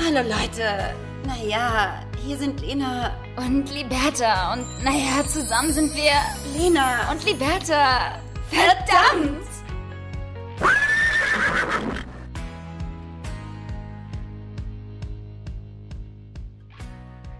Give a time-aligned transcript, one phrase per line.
[0.00, 0.94] Hallo Leute.
[1.26, 4.52] Naja, hier sind Lena Und Liberta.
[4.52, 6.12] Und naja, zusammen sind wir
[6.56, 8.22] Lena und Liberta.
[8.48, 9.46] Verdammt!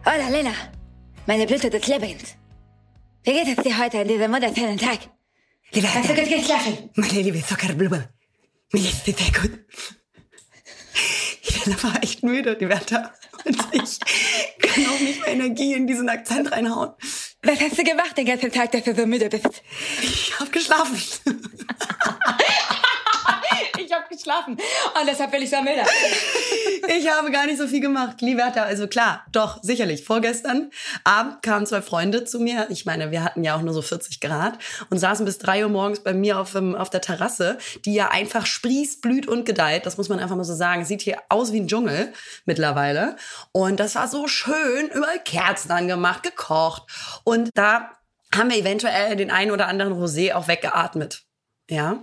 [0.04, 0.52] Hola, Lena.
[1.26, 2.34] Meine Blüte des Lebens.
[3.22, 4.98] Wie geht es dir heute an diesem wunderschönen Tag?
[5.72, 6.90] Liebe Hast du gut geschlafen?
[6.96, 8.08] meine liebe Zuckerblume,
[8.72, 9.60] mir dir sehr gut.
[11.68, 13.12] Ich war echt müde, die Wärter.
[13.44, 13.98] Und ich
[14.60, 16.92] kann auch nicht mehr Energie in diesen Akzent reinhauen.
[17.42, 19.62] Was hast du gemacht den ganzen Tag, dass du so müde bist?
[20.02, 21.00] Ich hab geschlafen.
[23.98, 24.52] Habe geschlafen.
[24.52, 25.82] Und deshalb bin ich so müde.
[26.96, 28.62] Ich habe gar nicht so viel gemacht, liebe Hertha.
[28.62, 30.04] Also klar, doch, sicherlich.
[30.04, 30.70] Vorgestern
[31.04, 32.66] Abend kamen zwei Freunde zu mir.
[32.70, 35.70] Ich meine, wir hatten ja auch nur so 40 Grad und saßen bis drei Uhr
[35.70, 39.86] morgens bei mir auf, dem, auf der Terrasse, die ja einfach sprießt, blüht und gedeiht.
[39.86, 40.84] Das muss man einfach mal so sagen.
[40.84, 42.12] Sieht hier aus wie ein Dschungel
[42.46, 43.16] mittlerweile.
[43.52, 46.84] Und das war so schön, überall Kerzen angemacht, gekocht.
[47.24, 47.90] Und da
[48.34, 51.24] haben wir eventuell den einen oder anderen Rosé auch weggeatmet.
[51.68, 52.02] Ja.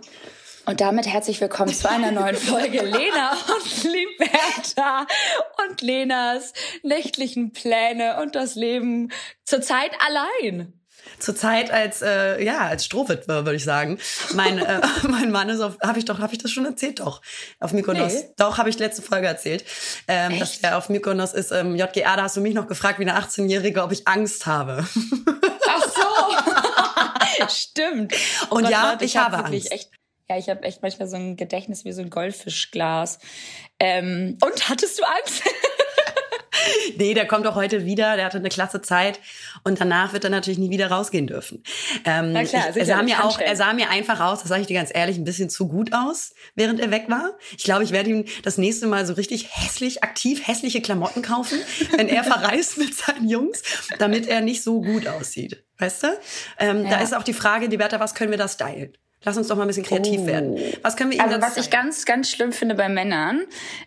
[0.67, 5.05] Und damit herzlich willkommen zu einer neuen Folge Lena und Liberta
[5.63, 9.11] und Lenas nächtlichen Pläne und das Leben
[9.43, 10.73] zurzeit allein.
[11.19, 13.99] Zurzeit als äh, ja als Strohwitwe würde ich sagen.
[14.33, 17.21] Mein äh, mein Mann ist auf habe ich doch habe ich das schon erzählt doch
[17.59, 18.13] auf Mykonos.
[18.13, 18.29] Nee.
[18.37, 19.63] Doch habe ich letzte Folge erzählt,
[20.07, 21.51] ähm, dass er auf Mykonos ist.
[21.51, 24.83] Ähm, JGR, da hast du mich noch gefragt wie eine 18-jährige, ob ich Angst habe.
[25.67, 27.47] Ach so.
[27.49, 28.13] Stimmt.
[28.49, 29.71] Oh Und Gott, ja, Leute, ich hab habe Angst.
[29.71, 29.91] Echt,
[30.29, 33.19] ja, ich habe echt manchmal so ein Gedächtnis wie so ein Goldfischglas.
[33.79, 35.43] Ähm, und hattest du Angst?
[36.97, 38.15] Nee, der kommt auch heute wieder.
[38.15, 39.19] Der hatte eine klasse Zeit
[39.63, 41.61] und danach wird er natürlich nie wieder rausgehen dürfen.
[42.05, 44.61] Ähm, Na klar, ich, er sah mir auch, er sah mir einfach aus, das sage
[44.61, 47.37] ich dir ganz ehrlich, ein bisschen zu gut aus, während er weg war.
[47.57, 51.59] Ich glaube, ich werde ihm das nächste Mal so richtig hässlich, aktiv hässliche Klamotten kaufen,
[51.97, 53.61] wenn er verreist mit seinen Jungs,
[53.99, 55.63] damit er nicht so gut aussieht.
[55.77, 56.07] Weißt du?
[56.57, 57.03] Ähm, Da Ja.
[57.03, 58.97] ist auch die Frage, Liberta, was können wir da stylen?
[59.25, 60.27] Lass uns doch mal ein bisschen kreativ Oh.
[60.27, 60.59] werden.
[60.83, 63.41] Was können wir ihm Also was ich ganz, ganz schlimm finde bei Männern,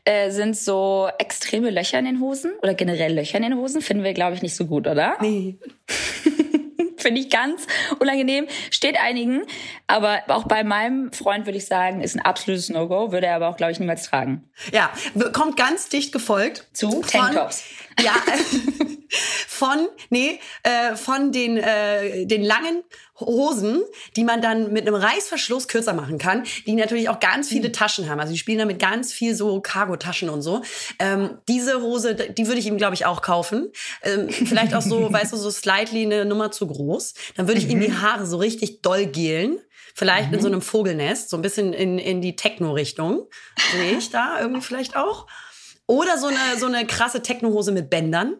[0.04, 3.80] äh, sind so extreme Löcher in den Hosen oder generell Löcher in den Hosen.
[3.80, 5.16] Finden wir, glaube ich, nicht so gut, oder?
[5.20, 5.56] Nee.
[6.96, 7.64] Finde ich ganz
[8.00, 8.48] unangenehm.
[8.72, 9.42] Steht einigen.
[9.86, 13.12] Aber auch bei meinem Freund würde ich sagen, ist ein absolutes No-Go.
[13.12, 14.50] Würde er aber auch, glaube ich, niemals tragen.
[14.72, 14.90] Ja,
[15.32, 16.66] kommt ganz dicht gefolgt.
[16.72, 17.62] Zu Tanktops.
[18.02, 18.14] Ja,
[19.48, 22.82] von, nee, äh, von den, äh, den langen
[23.20, 23.82] Hosen,
[24.16, 27.56] die man dann mit einem Reißverschluss kürzer machen kann, die natürlich auch ganz Hm.
[27.56, 28.20] viele Taschen haben.
[28.20, 30.62] Also die spielen damit ganz viel so Cargo-Taschen und so.
[30.98, 33.70] Ähm, diese Hose, die würde ich ihm, glaube ich, auch kaufen.
[34.02, 37.14] Ähm, vielleicht auch so, weißt du, so slightly eine Nummer zu groß.
[37.36, 38.02] Dann würde ich ihm die Mhm.
[38.02, 39.58] Haare so richtig doll gelen.
[39.94, 43.26] Vielleicht in so einem Vogelnest, so ein bisschen in, in die Techno-Richtung.
[43.72, 45.26] Sehe ich da irgendwie vielleicht auch.
[45.86, 48.36] Oder so eine, so eine krasse Technohose mit Bändern.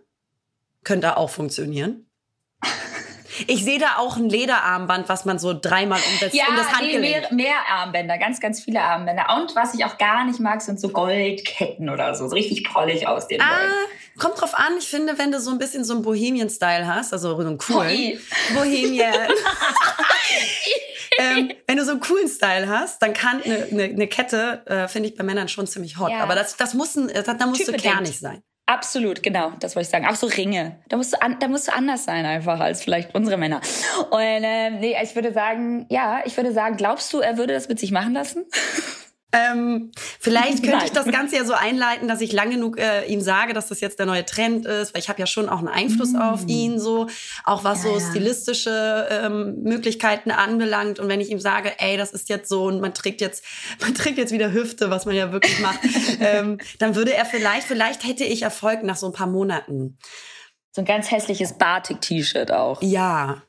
[0.84, 2.07] Könnte auch funktionieren.
[3.46, 7.30] Ich sehe da auch ein Lederarmband, was man so dreimal um das, um das Handgelenk.
[7.30, 9.26] mehr, mehr Armbänder, ganz, ganz viele Armbänder.
[9.36, 12.28] Und was ich auch gar nicht mag, sind so Goldketten oder so.
[12.28, 13.70] So richtig prollig aus den Ah, Gold.
[14.18, 14.72] kommt drauf an.
[14.78, 18.18] Ich finde, wenn du so ein bisschen so einen Bohemian-Style hast, also so einen coolen.
[18.54, 19.14] Bohemian.
[21.18, 24.88] ähm, wenn du so einen coolen Style hast, dann kann eine, eine, eine Kette, äh,
[24.88, 26.10] finde ich bei Männern schon ziemlich hot.
[26.10, 26.22] Ja.
[26.22, 27.82] Aber das, das muss, ein, da musst du Typbedingt.
[27.82, 28.42] kernig sein.
[28.68, 30.06] Absolut, genau, das wollte ich sagen.
[30.06, 30.76] Auch so Ringe.
[30.90, 33.62] Da musst du, an, da musst du anders sein einfach als vielleicht unsere Männer.
[34.10, 37.70] Und ähm, nee, ich würde sagen, ja, ich würde sagen, glaubst du, er würde das
[37.70, 38.44] mit sich machen lassen?
[39.32, 39.90] Ähm,
[40.20, 43.52] vielleicht könnte ich das Ganze ja so einleiten, dass ich lang genug äh, ihm sage,
[43.52, 46.14] dass das jetzt der neue Trend ist, weil ich habe ja schon auch einen Einfluss
[46.14, 47.08] auf ihn, so
[47.44, 47.86] auch was Mm.
[47.86, 50.98] Ja, so stilistische ähm, Möglichkeiten anbelangt.
[50.98, 53.44] Und wenn ich ihm sage, ey, das ist jetzt so und man trägt jetzt,
[53.80, 55.80] man trägt jetzt wieder Hüfte, was man ja wirklich macht,
[56.20, 59.98] ähm, dann würde er vielleicht, vielleicht hätte ich Erfolg nach so ein paar Monaten.
[60.72, 62.82] So ein ganz hässliches Batik-T-Shirt auch.
[62.82, 63.42] Ja.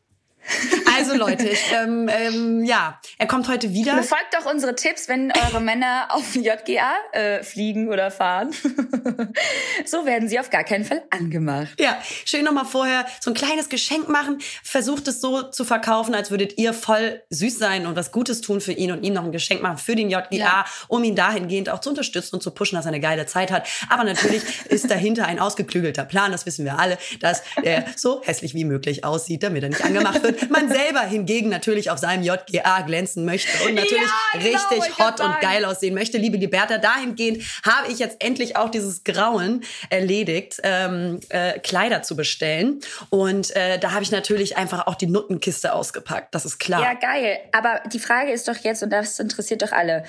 [0.99, 3.95] Also Leute, ich, ähm, ähm, ja, er kommt heute wieder.
[3.95, 8.51] Befolgt doch unsere Tipps, wenn eure Männer auf JGA äh, fliegen oder fahren.
[9.85, 11.69] so werden sie auf gar keinen Fall angemacht.
[11.79, 14.39] Ja, schön nochmal vorher so ein kleines Geschenk machen.
[14.61, 18.59] Versucht es so zu verkaufen, als würdet ihr voll süß sein und was Gutes tun
[18.59, 20.65] für ihn und ihm noch ein Geschenk machen für den JGA, Ja.
[20.89, 23.67] um ihn dahingehend auch zu unterstützen und zu pushen, dass er eine geile Zeit hat.
[23.89, 28.53] Aber natürlich ist dahinter ein ausgeklügelter Plan, das wissen wir alle, dass er so hässlich
[28.53, 30.38] wie möglich aussieht, damit er nicht angemacht wird.
[30.49, 34.03] Man selber hingegen natürlich auf seinem JGA glänzen möchte und natürlich
[34.33, 35.37] Ja, genau, richtig hot und sagen.
[35.41, 41.19] geil aussehen möchte, liebe Liberta, dahingehend habe ich jetzt endlich auch dieses Grauen erledigt, ähm,
[41.29, 42.79] äh, Kleider zu bestellen.
[43.09, 46.81] Und äh, da habe ich natürlich einfach auch die Nuttenkiste ausgepackt, das ist klar.
[46.81, 47.39] Ja, geil.
[47.51, 50.03] Aber die Frage ist doch jetzt, und das interessiert doch alle,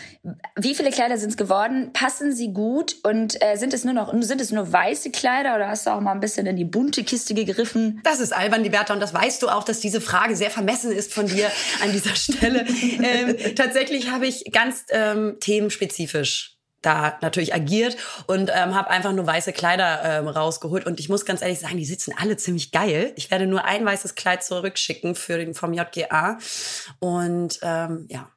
[0.57, 1.93] wie viele Kleider sind es geworden?
[1.93, 2.97] Passen sie gut?
[3.03, 6.01] Und äh, sind es nur noch, sind es nur weiße Kleider oder hast du auch
[6.01, 8.01] mal ein bisschen in die bunte Kiste gegriffen?
[8.05, 11.13] Das ist albern, Liberta, und das weißt du auch, dass diese Frage sehr vermessen ist
[11.13, 11.51] von dir
[11.83, 12.67] an dieser Stelle.
[13.03, 17.97] ähm, tatsächlich habe ich ganz ähm, themenspezifisch da natürlich agiert
[18.27, 20.87] und ähm, habe einfach nur weiße Kleider ähm, rausgeholt.
[20.87, 23.13] Und ich muss ganz ehrlich sagen, die sitzen alle ziemlich geil.
[23.17, 26.39] Ich werde nur ein weißes Kleid zurückschicken für den vom JGA.
[26.99, 28.31] Und ähm, ja.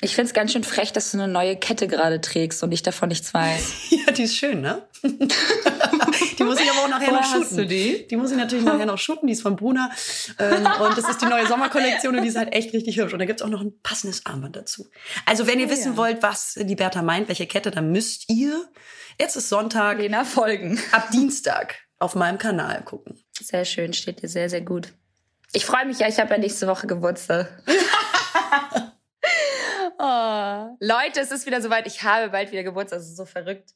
[0.00, 3.08] Ich find's ganz schön frech, dass du eine neue Kette gerade trägst und ich davon
[3.08, 3.72] nichts weiß.
[4.06, 4.86] Ja, die ist schön, ne?
[6.38, 7.56] die muss ich aber auch nachher Woher noch hast shooten.
[7.56, 8.06] du die?
[8.06, 9.26] Die muss ich natürlich nachher noch shooten.
[9.26, 9.90] Die ist von Bruna.
[10.38, 13.12] Ähm, und das ist die neue Sommerkollektion und die ist halt echt richtig hübsch.
[13.12, 14.86] Und da gibt's auch noch ein passendes Armband dazu.
[15.26, 18.68] Also wenn ihr wissen wollt, was die Bertha meint, welche Kette, dann müsst ihr,
[19.18, 20.80] jetzt ist Sonntag, Lena folgen.
[20.92, 23.18] ab Dienstag auf meinem Kanal gucken.
[23.40, 24.92] Sehr schön, steht dir sehr, sehr gut.
[25.52, 27.62] Ich freue mich ja, ich habe ja nächste Woche Geburtstag.
[29.98, 30.76] oh.
[30.80, 31.86] Leute, es ist wieder soweit.
[31.86, 32.98] Ich habe bald wieder Geburtstag.
[32.98, 33.70] Das ist so verrückt.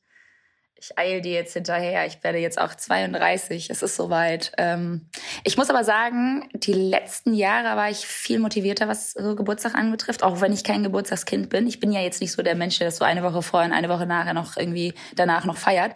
[0.82, 2.06] Ich eil dir jetzt hinterher.
[2.06, 3.70] Ich werde jetzt auch 32.
[3.70, 4.50] Es ist soweit.
[4.58, 5.06] Ähm,
[5.44, 10.24] ich muss aber sagen, die letzten Jahre war ich viel motivierter, was so Geburtstag anbetrifft.
[10.24, 11.68] Auch wenn ich kein Geburtstagskind bin.
[11.68, 13.76] Ich bin ja jetzt nicht so der Mensch, der das so eine Woche vorher und
[13.76, 15.94] eine Woche nachher noch irgendwie danach noch feiert.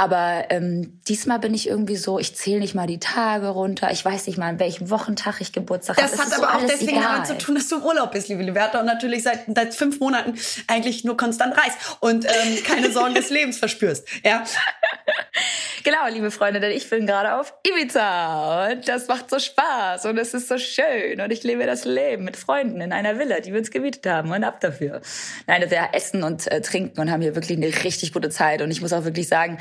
[0.00, 3.90] Aber ähm, diesmal bin ich irgendwie so, ich zähle nicht mal die Tage runter.
[3.90, 6.10] Ich weiß nicht mal, an welchem Wochentag ich Geburtstag habe.
[6.10, 7.16] Das hat ist so aber auch deswegen egal.
[7.16, 10.00] damit zu tun, dass du im Urlaub bist, liebe Liberta, und natürlich seit, seit fünf
[10.00, 10.38] Monaten
[10.68, 14.08] eigentlich nur konstant reist und ähm, keine Sorgen des Lebens verspürst.
[14.24, 14.42] Ja,
[15.82, 20.18] Genau, liebe Freunde, denn ich bin gerade auf Ibiza und das macht so Spaß und
[20.18, 23.52] es ist so schön und ich lebe das Leben mit Freunden in einer Villa, die
[23.52, 25.00] wir uns gemietet haben und ab dafür.
[25.46, 28.70] Nein, wir essen und äh, trinken und haben hier wirklich eine richtig gute Zeit und
[28.70, 29.56] ich muss auch wirklich sagen,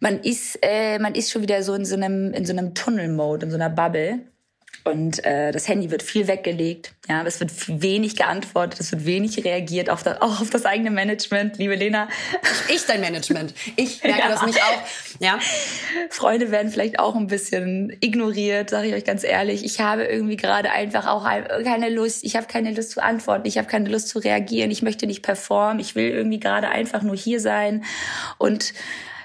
[0.00, 3.46] man ist äh, man ist schon wieder so in so einem in so einem Tunnel-Mode,
[3.46, 4.20] in so einer Bubble.
[4.84, 6.92] Und äh, das Handy wird viel weggelegt.
[7.08, 7.50] Ja, es wird
[7.82, 11.58] wenig geantwortet, es wird wenig reagiert auf das, auch auf das eigene Management.
[11.58, 12.08] Liebe Lena,
[12.72, 13.52] ich dein Management.
[13.74, 14.28] Ich merke Ja.
[14.28, 14.82] das nicht auch.
[15.18, 15.40] Ja,
[16.10, 19.64] Freunde werden vielleicht auch ein bisschen ignoriert, sage ich euch ganz ehrlich.
[19.64, 22.22] Ich habe irgendwie gerade einfach auch ein- keine Lust.
[22.22, 23.48] Ich habe keine Lust zu antworten.
[23.48, 24.70] Ich habe keine Lust zu reagieren.
[24.70, 25.80] Ich möchte nicht performen.
[25.80, 27.82] Ich will irgendwie gerade einfach nur hier sein
[28.38, 28.72] und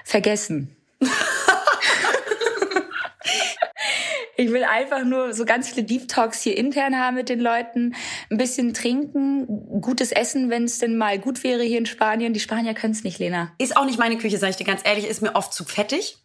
[0.04, 0.76] vergessen.
[4.42, 7.94] Ich will einfach nur so ganz viele Deep Talks hier intern haben mit den Leuten,
[8.28, 12.32] ein bisschen trinken, gutes Essen, wenn es denn mal gut wäre hier in Spanien.
[12.32, 13.52] Die Spanier können es nicht, Lena.
[13.58, 16.16] ist auch nicht meine Küche, sage ich dir ganz ehrlich, ist mir oft zu fettig.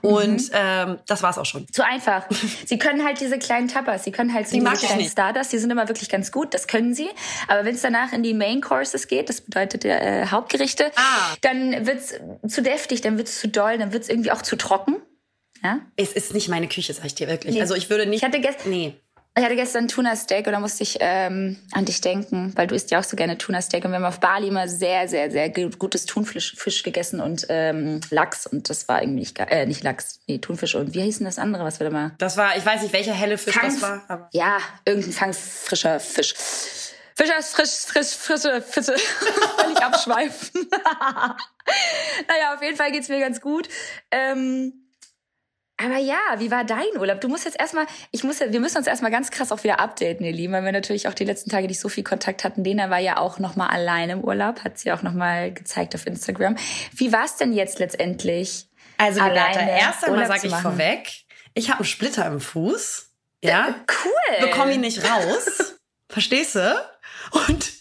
[0.00, 0.50] Und Mhm.
[0.54, 1.66] ähm, das war's auch schon.
[1.70, 2.26] Zu einfach.
[2.66, 5.04] Sie können halt diese kleinen Tapas, sie können halt so Die diese kleinen.
[5.08, 7.08] Stardust, die sind immer wirklich ganz gut, das können sie.
[7.48, 11.34] Aber wenn es danach in die Main Courses geht, das bedeutet äh, Hauptgerichte, Ah.
[11.42, 12.14] dann wird's
[12.48, 14.96] zu deftig, dann wird's zu doll, dann wird's irgendwie auch zu trocken.
[15.66, 15.80] Ja?
[15.96, 17.54] Es ist nicht meine Küche, sage ich dir wirklich.
[17.54, 17.60] Nee.
[17.60, 18.20] Also ich würde nicht.
[18.22, 18.94] Ich hatte gestern nee.
[19.36, 22.74] ich hatte gestern Tuna Steak und da musste ich ähm, an dich denken, weil du
[22.74, 25.30] isst ja auch so gerne Tuna Steak und wir haben auf Bali immer sehr, sehr,
[25.30, 29.66] sehr gu- gutes Thunfisch Fisch gegessen und ähm, Lachs und das war irgendwie nicht, äh,
[29.66, 32.36] nicht Lachs, nee, Thunfisch und wie hieß denn das andere, was wir da mal Das
[32.36, 34.04] war, ich weiß nicht, welcher helle Fisch Fang- das war.
[34.08, 36.34] Aber Ja, irgendein fangfrischer Fisch.
[37.18, 38.94] Fischer, frisch, frisch, frische Fische.
[39.58, 40.68] Völlig abschweifen.
[42.28, 43.68] naja, auf jeden Fall geht's mir ganz gut.
[44.10, 44.85] Ähm,
[45.78, 47.20] aber ja, wie war dein Urlaub?
[47.20, 50.24] Du musst jetzt erstmal, ich muss, wir müssen uns erstmal ganz krass auch wieder updaten,
[50.24, 52.64] ihr Lieben, weil wir natürlich auch die letzten Tage nicht so viel Kontakt hatten.
[52.64, 56.56] Lena war ja auch nochmal alleine im Urlaub, hat sie auch nochmal gezeigt auf Instagram.
[56.94, 58.68] Wie war's denn jetzt letztendlich?
[58.98, 61.12] also alleine erst einmal Urlaub sage ich vorweg,
[61.54, 63.10] ich habe einen Splitter im Fuß.
[63.42, 63.74] Ja.
[64.04, 64.46] Cool.
[64.48, 65.76] bekomme ihn nicht raus.
[66.08, 66.74] Verstehst du?
[67.48, 67.72] Und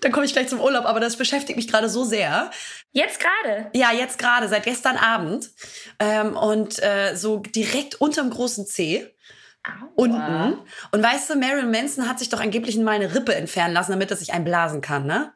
[0.02, 2.50] dann komme ich gleich zum Urlaub, aber das beschäftigt mich gerade so sehr.
[2.92, 3.70] Jetzt gerade.
[3.74, 5.50] Ja, jetzt gerade, seit gestern Abend.
[5.98, 9.14] Ähm, und äh, so direkt unterm großen C.
[9.94, 10.58] Unten.
[10.90, 14.10] Und weißt du, Marilyn Manson hat sich doch angeblich mal eine Rippe entfernen lassen, damit
[14.10, 15.34] er sich einblasen kann, ne?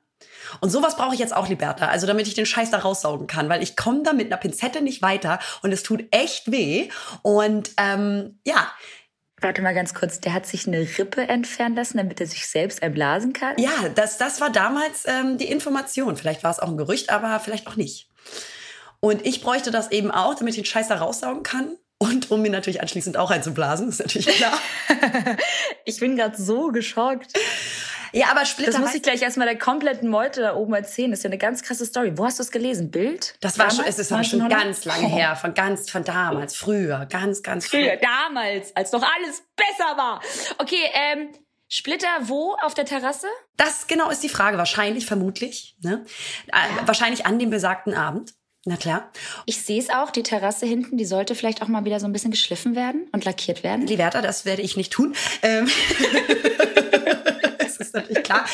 [0.60, 1.88] Und sowas brauche ich jetzt auch, Liberta.
[1.88, 3.48] Also damit ich den Scheiß da raussaugen kann.
[3.48, 6.88] Weil ich komme da mit einer Pinzette nicht weiter und es tut echt weh.
[7.22, 8.70] Und ähm, ja,
[9.44, 12.82] Warte mal ganz kurz, der hat sich eine Rippe entfernen lassen, damit er sich selbst
[12.82, 13.58] einblasen kann?
[13.58, 16.16] Ja, das, das war damals ähm, die Information.
[16.16, 18.08] Vielleicht war es auch ein Gerücht, aber vielleicht auch nicht.
[19.00, 21.76] Und ich bräuchte das eben auch, damit ich den Scheiß da raussaugen kann.
[21.98, 24.58] Und um mir natürlich anschließend auch einzublasen, ist natürlich klar.
[25.84, 27.34] Ich bin gerade so geschockt.
[28.14, 28.72] Ja, aber Splitter.
[28.72, 31.10] Das muss ich gleich erstmal der kompletten Meute da oben erzählen.
[31.10, 32.16] Das ist ja eine ganz krasse Story.
[32.16, 32.90] Wo hast du es gelesen?
[32.90, 33.36] Bild?
[33.40, 33.98] das war schon, Damals?
[33.98, 34.58] es ist schon 1900?
[34.62, 37.96] ganz lange her, von ganz, von damals, früher, ganz, ganz Früher, früher.
[37.96, 40.20] damals, als noch alles besser war.
[40.58, 41.28] Okay, ähm,
[41.68, 43.26] Splitter wo auf der Terrasse?
[43.56, 44.58] Das genau ist die Frage.
[44.58, 45.76] Wahrscheinlich, vermutlich.
[45.82, 46.04] Ne?
[46.48, 48.34] Äh, wahrscheinlich an dem besagten Abend.
[48.66, 49.10] Na klar.
[49.44, 52.12] Ich sehe es auch, die Terrasse hinten, die sollte vielleicht auch mal wieder so ein
[52.12, 53.86] bisschen geschliffen werden und lackiert werden.
[53.86, 55.14] Liberta, das werde ich nicht tun.
[55.42, 55.68] Ähm
[57.78, 58.44] das ist natürlich klar.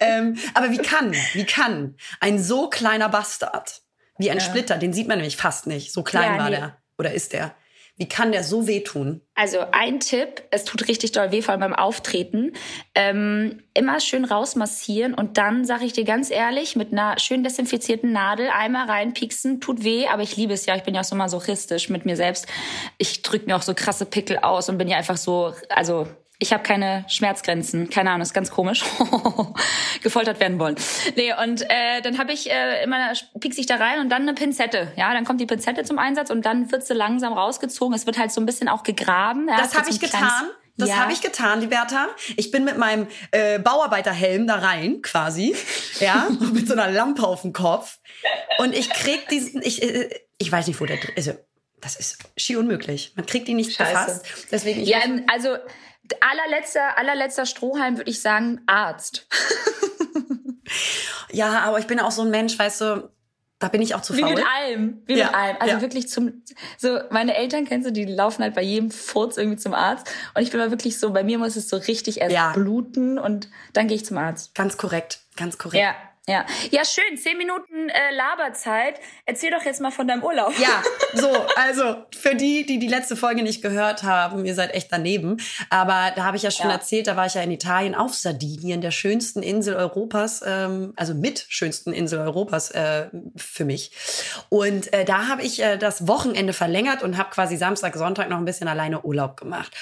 [0.00, 3.82] Ähm, aber wie kann, wie kann ein so kleiner Bastard
[4.18, 4.44] wie ein ja.
[4.44, 6.56] Splitter, den sieht man nämlich fast nicht, so klein ja, war nee.
[6.56, 7.54] der oder ist der.
[7.96, 9.20] Wie kann der so wehtun?
[9.34, 12.54] Also ein Tipp, es tut richtig doll weh, vor allem beim Auftreten.
[12.94, 18.10] Ähm, immer schön rausmassieren und dann, sage ich dir ganz ehrlich, mit einer schön desinfizierten
[18.10, 20.76] Nadel einmal reinpieksen, tut weh, aber ich liebe es ja.
[20.76, 22.46] Ich bin ja auch so masochistisch mit mir selbst.
[22.96, 26.06] Ich drücke mir auch so krasse Pickel aus und bin ja einfach so, also
[26.42, 28.82] ich habe keine Schmerzgrenzen, keine Ahnung, ist ganz komisch.
[30.02, 30.74] Gefoltert werden wollen.
[31.14, 34.32] Nee, und äh, dann habe ich äh, immer piekse ich da rein und dann eine
[34.32, 34.90] Pinzette.
[34.96, 37.94] Ja, dann kommt die Pinzette zum Einsatz und dann wird sie langsam rausgezogen.
[37.94, 39.48] Es wird halt so ein bisschen auch gegraben.
[39.48, 40.48] Ja, das habe ich getan.
[40.78, 40.96] Das ja.
[40.96, 42.08] habe ich getan, Liberta.
[42.38, 45.54] Ich bin mit meinem äh, Bauarbeiterhelm da rein, quasi,
[45.98, 47.98] ja, mit so einer Lampe auf dem Kopf.
[48.58, 51.32] Und ich krieg diesen, ich, äh, ich weiß nicht, wo der, also
[51.82, 53.12] das ist schier unmöglich.
[53.14, 53.90] Man kriegt ihn nicht Scheiße.
[53.90, 54.26] befasst.
[54.50, 55.56] Deswegen ich ja, also
[56.20, 59.26] allerletzter, allerletzter Strohhalm würde ich sagen Arzt.
[61.30, 63.10] ja, aber ich bin auch so ein Mensch, weißt du,
[63.60, 64.30] da bin ich auch zu faul.
[64.30, 65.56] Wie mit allem, wie ja, mit allem.
[65.60, 65.80] Also ja.
[65.82, 66.42] wirklich zum,
[66.78, 70.10] so meine Eltern kennst du, die laufen halt bei jedem Furz irgendwie zum Arzt.
[70.34, 72.52] Und ich bin mal wirklich so, bei mir muss es so richtig erst ja.
[72.52, 74.54] bluten und dann gehe ich zum Arzt.
[74.54, 75.82] Ganz korrekt, ganz korrekt.
[75.82, 75.94] Ja,
[76.30, 77.18] ja, ja, schön.
[77.18, 79.00] Zehn Minuten äh, Laberzeit.
[79.26, 80.52] Erzähl doch jetzt mal von deinem Urlaub.
[80.58, 80.82] Ja,
[81.14, 85.38] so, also für die, die die letzte Folge nicht gehört haben, ihr seid echt daneben.
[85.70, 86.74] Aber da habe ich ja schon ja.
[86.74, 91.14] erzählt, da war ich ja in Italien auf Sardinien, der schönsten Insel Europas, ähm, also
[91.14, 93.90] mit schönsten Insel Europas äh, für mich.
[94.48, 98.38] Und äh, da habe ich äh, das Wochenende verlängert und habe quasi Samstag, Sonntag noch
[98.38, 99.76] ein bisschen alleine Urlaub gemacht.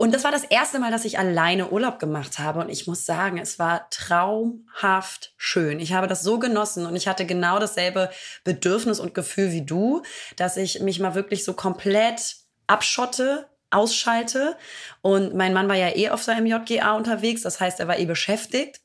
[0.00, 2.60] Und das war das erste Mal, dass ich alleine Urlaub gemacht habe.
[2.60, 5.78] Und ich muss sagen, es war traumhaft schön.
[5.78, 8.08] Ich habe das so genossen und ich hatte genau dasselbe
[8.42, 10.00] Bedürfnis und Gefühl wie du,
[10.36, 14.56] dass ich mich mal wirklich so komplett abschotte, ausschalte.
[15.02, 17.42] Und mein Mann war ja eh auf seinem JGA unterwegs.
[17.42, 18.80] Das heißt, er war eh beschäftigt.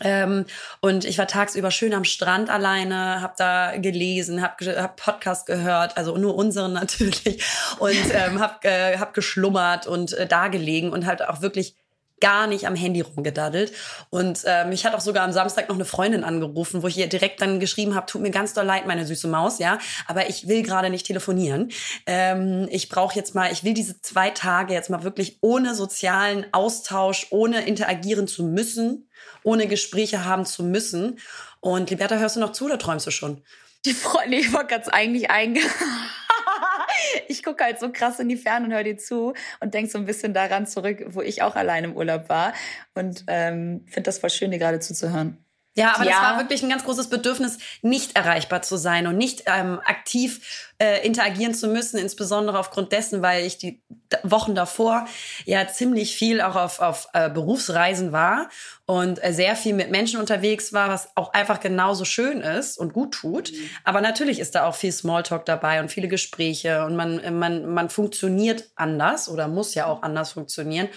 [0.00, 0.46] Ähm,
[0.80, 5.96] und ich war tagsüber schön am Strand alleine, habe da gelesen, habe hab Podcast gehört,
[5.96, 7.42] also nur unseren natürlich,
[7.78, 11.76] und ähm, habe äh, hab geschlummert und äh, da gelegen und halt auch wirklich
[12.20, 13.72] gar nicht am Handy rumgedaddelt.
[14.10, 17.08] Und äh, mich hat auch sogar am Samstag noch eine Freundin angerufen, wo ich ihr
[17.08, 20.48] direkt dann geschrieben habe, tut mir ganz doll leid, meine süße Maus, ja, aber ich
[20.48, 21.70] will gerade nicht telefonieren.
[22.06, 26.46] Ähm, ich brauche jetzt mal, ich will diese zwei Tage jetzt mal wirklich ohne sozialen
[26.52, 29.08] Austausch, ohne interagieren zu müssen,
[29.46, 31.20] ohne Gespräche haben zu müssen.
[31.60, 33.42] Und Liberta, hörst du noch zu oder träumst du schon?
[33.84, 35.60] Die Freunde, ich wollte ganz eigentlich einge...
[37.28, 39.98] ich gucke halt so krass in die Ferne und höre dir zu und denk so
[39.98, 42.54] ein bisschen daran zurück, wo ich auch allein im Urlaub war.
[42.94, 45.45] Und ähm, finde das voll schön, dir gerade zuzuhören.
[45.76, 46.12] Ja, aber ja.
[46.12, 50.72] das war wirklich ein ganz großes Bedürfnis, nicht erreichbar zu sein und nicht ähm, aktiv
[50.78, 53.82] äh, interagieren zu müssen, insbesondere aufgrund dessen, weil ich die
[54.22, 55.06] Wochen davor
[55.44, 58.48] ja ziemlich viel auch auf, auf äh, Berufsreisen war
[58.86, 62.94] und äh, sehr viel mit Menschen unterwegs war, was auch einfach genauso schön ist und
[62.94, 63.52] gut tut.
[63.52, 63.70] Mhm.
[63.84, 67.90] Aber natürlich ist da auch viel Smalltalk dabei und viele Gespräche und man, man, man
[67.90, 70.88] funktioniert anders oder muss ja auch anders funktionieren.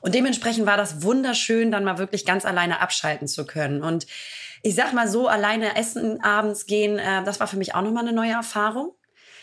[0.00, 3.82] Und dementsprechend war das wunderschön, dann mal wirklich ganz alleine abschalten zu können.
[3.82, 4.06] Und
[4.62, 8.04] ich sag mal so, alleine essen, abends gehen, äh, das war für mich auch nochmal
[8.06, 8.94] eine neue Erfahrung.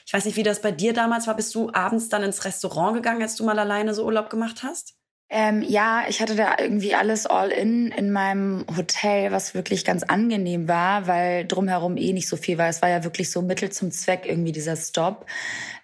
[0.06, 1.36] Ich weiß nicht, wie das bei dir damals war.
[1.36, 4.96] Bist du abends dann ins Restaurant gegangen, als du mal alleine so Urlaub gemacht hast?
[5.34, 10.04] Ähm, ja, ich hatte da irgendwie alles all in in meinem Hotel, was wirklich ganz
[10.04, 12.68] angenehm war, weil drumherum eh nicht so viel war.
[12.68, 15.26] Es war ja wirklich so Mittel zum Zweck irgendwie dieser Stop.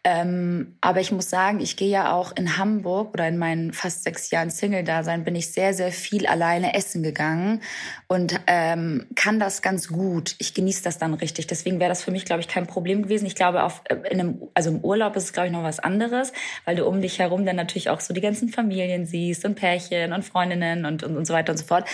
[0.03, 4.03] Ähm, aber ich muss sagen, ich gehe ja auch in Hamburg oder in meinen fast
[4.03, 7.61] sechs Jahren Single-Dasein bin ich sehr, sehr viel alleine essen gegangen
[8.07, 10.35] und ähm, kann das ganz gut.
[10.39, 11.47] Ich genieße das dann richtig.
[11.47, 13.25] Deswegen wäre das für mich, glaube ich, kein Problem gewesen.
[13.25, 15.79] Ich glaube, auf, äh, in einem, also im Urlaub ist es, glaube ich, noch was
[15.79, 16.31] anderes,
[16.63, 20.13] weil du um dich herum dann natürlich auch so die ganzen Familien siehst und Pärchen
[20.13, 21.87] und Freundinnen und, und, und so weiter und so fort.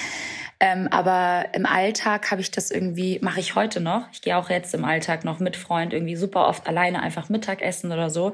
[0.60, 4.08] Ähm, aber im Alltag habe ich das irgendwie, mache ich heute noch.
[4.14, 7.92] Ich gehe auch jetzt im Alltag noch mit Freund irgendwie super oft alleine einfach Mittagessen
[7.92, 8.34] oder so.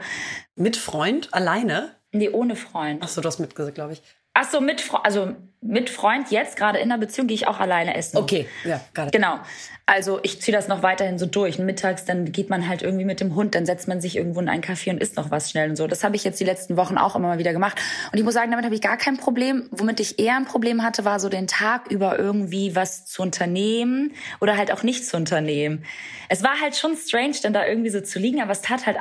[0.56, 1.34] Mit Freund?
[1.34, 1.96] Alleine?
[2.12, 3.02] Nee, ohne Freund.
[3.04, 4.04] Ach so, du hast mitgesagt, glaube ich.
[4.34, 7.96] Ach so, mit, also mit Freund jetzt gerade in einer Beziehung gehe ich auch alleine
[7.96, 8.18] essen.
[8.18, 9.12] Okay, ja, gerade.
[9.12, 9.40] Genau.
[9.86, 11.60] Also ich ziehe das noch weiterhin so durch.
[11.60, 14.48] Mittags, dann geht man halt irgendwie mit dem Hund, dann setzt man sich irgendwo in
[14.48, 15.88] einen Café und isst noch was schnell und so.
[15.88, 17.82] Das habe ich jetzt die letzten Wochen auch immer mal wieder gemacht.
[18.12, 19.68] Und ich muss sagen, damit habe ich gar kein Problem.
[19.72, 24.14] Womit ich eher ein Problem hatte, war so den Tag über irgendwie was zu unternehmen
[24.40, 25.84] oder halt auch nicht zu unternehmen.
[26.30, 28.98] Es war halt schon strange, dann da irgendwie so zu liegen, aber es tat halt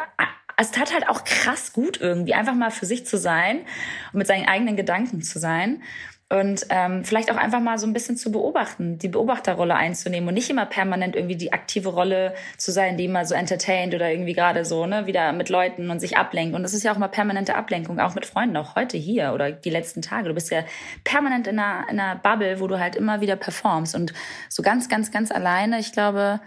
[0.58, 3.60] es tat halt auch krass gut irgendwie, einfach mal für sich zu sein
[4.12, 5.82] und mit seinen eigenen Gedanken zu sein.
[6.30, 10.34] Und ähm, vielleicht auch einfach mal so ein bisschen zu beobachten, die Beobachterrolle einzunehmen und
[10.34, 14.34] nicht immer permanent irgendwie die aktive Rolle zu sein, die immer so entertaint oder irgendwie
[14.34, 16.54] gerade so, ne, wieder mit Leuten und sich ablenkt.
[16.54, 19.52] Und das ist ja auch mal permanente Ablenkung, auch mit Freunden, auch heute hier oder
[19.52, 20.28] die letzten Tage.
[20.28, 20.64] Du bist ja
[21.02, 23.94] permanent in einer, in einer Bubble, wo du halt immer wieder performst.
[23.94, 24.12] Und
[24.50, 26.40] so ganz, ganz, ganz alleine, ich glaube,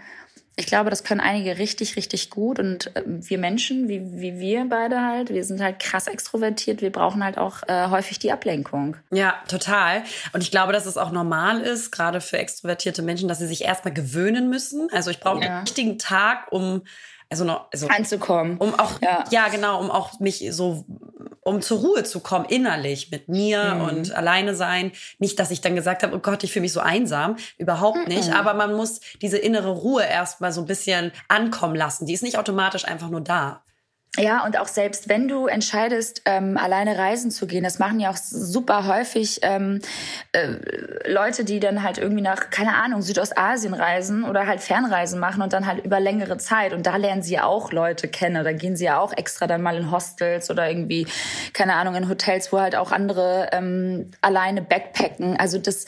[0.54, 2.58] ich glaube, das können einige richtig, richtig gut.
[2.58, 6.82] Und äh, wir Menschen, wie, wie wir beide halt, wir sind halt krass extrovertiert.
[6.82, 8.96] Wir brauchen halt auch äh, häufig die Ablenkung.
[9.10, 10.02] Ja, total.
[10.32, 13.62] Und ich glaube, dass es auch normal ist, gerade für extrovertierte Menschen, dass sie sich
[13.64, 14.88] erstmal gewöhnen müssen.
[14.92, 15.48] Also ich brauche ja.
[15.48, 16.82] einen richtigen Tag, um
[17.32, 18.58] also noch also anzukommen.
[18.58, 19.24] Um auch ja.
[19.30, 19.48] ja.
[19.48, 20.84] genau, um auch mich so
[21.44, 23.80] um zur Ruhe zu kommen innerlich mit mir mhm.
[23.80, 24.92] und alleine sein.
[25.18, 28.28] Nicht, dass ich dann gesagt habe, oh Gott, ich fühle mich so einsam, überhaupt nicht,
[28.28, 28.34] mhm.
[28.34, 32.06] aber man muss diese innere Ruhe erstmal so ein bisschen ankommen lassen.
[32.06, 33.62] Die ist nicht automatisch einfach nur da.
[34.18, 38.10] Ja, und auch selbst wenn du entscheidest, ähm, alleine reisen zu gehen, das machen ja
[38.10, 39.80] auch super häufig ähm,
[40.32, 40.48] äh,
[41.10, 45.54] Leute, die dann halt irgendwie nach, keine Ahnung, Südostasien reisen oder halt Fernreisen machen und
[45.54, 46.74] dann halt über längere Zeit.
[46.74, 48.44] Und da lernen sie ja auch Leute kennen.
[48.44, 51.06] Da gehen sie ja auch extra dann mal in Hostels oder irgendwie,
[51.54, 55.38] keine Ahnung, in Hotels, wo halt auch andere ähm, alleine backpacken.
[55.38, 55.86] Also das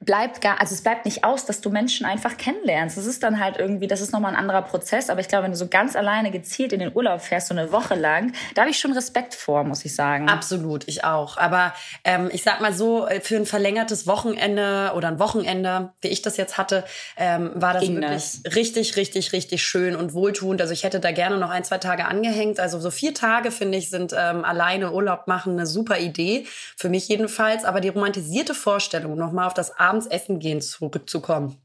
[0.00, 2.96] bleibt gar, also es bleibt nicht aus, dass du Menschen einfach kennenlernst.
[2.96, 5.10] Das ist dann halt irgendwie, das ist nochmal ein anderer Prozess.
[5.10, 7.72] Aber ich glaube, wenn du so ganz alleine gezielt in den Urlaub fährst, so eine
[7.72, 10.28] Woche lang, da habe ich schon Respekt vor, muss ich sagen.
[10.28, 11.36] Absolut, ich auch.
[11.36, 16.08] Aber ähm, ich sag mal so, äh, für ein verlängertes Wochenende oder ein Wochenende, wie
[16.08, 16.84] ich das jetzt hatte,
[17.16, 18.54] ähm, war das Ging wirklich das.
[18.54, 20.60] richtig, richtig, richtig schön und wohltuend.
[20.60, 22.60] Also ich hätte da gerne noch ein, zwei Tage angehängt.
[22.60, 26.46] Also so vier Tage, finde ich, sind ähm, alleine Urlaub machen eine super Idee.
[26.76, 27.64] Für mich jedenfalls.
[27.64, 31.58] Aber die romantisierte Vorstellung, nochmal auf das abends essen gehen zurückzukommen.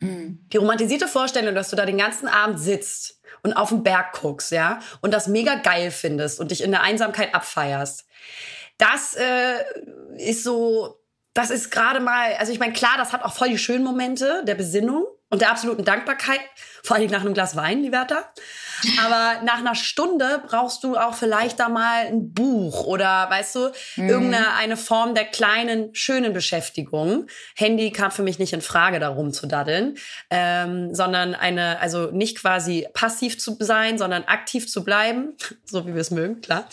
[0.00, 4.50] Die romantisierte Vorstellung, dass du da den ganzen Abend sitzt und auf den Berg guckst,
[4.52, 8.06] ja, und das mega geil findest und dich in der Einsamkeit abfeierst.
[8.78, 9.64] Das äh,
[10.16, 11.00] ist so,
[11.34, 14.44] das ist gerade mal, also ich meine, klar, das hat auch voll die schönen Momente
[14.46, 16.40] der Besinnung und der absoluten Dankbarkeit,
[16.82, 18.32] vor allem nach einem Glas Wein, die Wärter.
[19.04, 23.70] Aber nach einer Stunde brauchst du auch vielleicht da mal ein Buch oder, weißt du,
[23.96, 24.08] mhm.
[24.08, 27.26] irgendeine eine Form der kleinen, schönen Beschäftigung.
[27.56, 29.96] Handy kam für mich nicht in Frage, darum zu daddeln,
[30.30, 35.94] ähm, sondern eine, also nicht quasi passiv zu sein, sondern aktiv zu bleiben, so wie
[35.94, 36.68] wir es mögen, klar.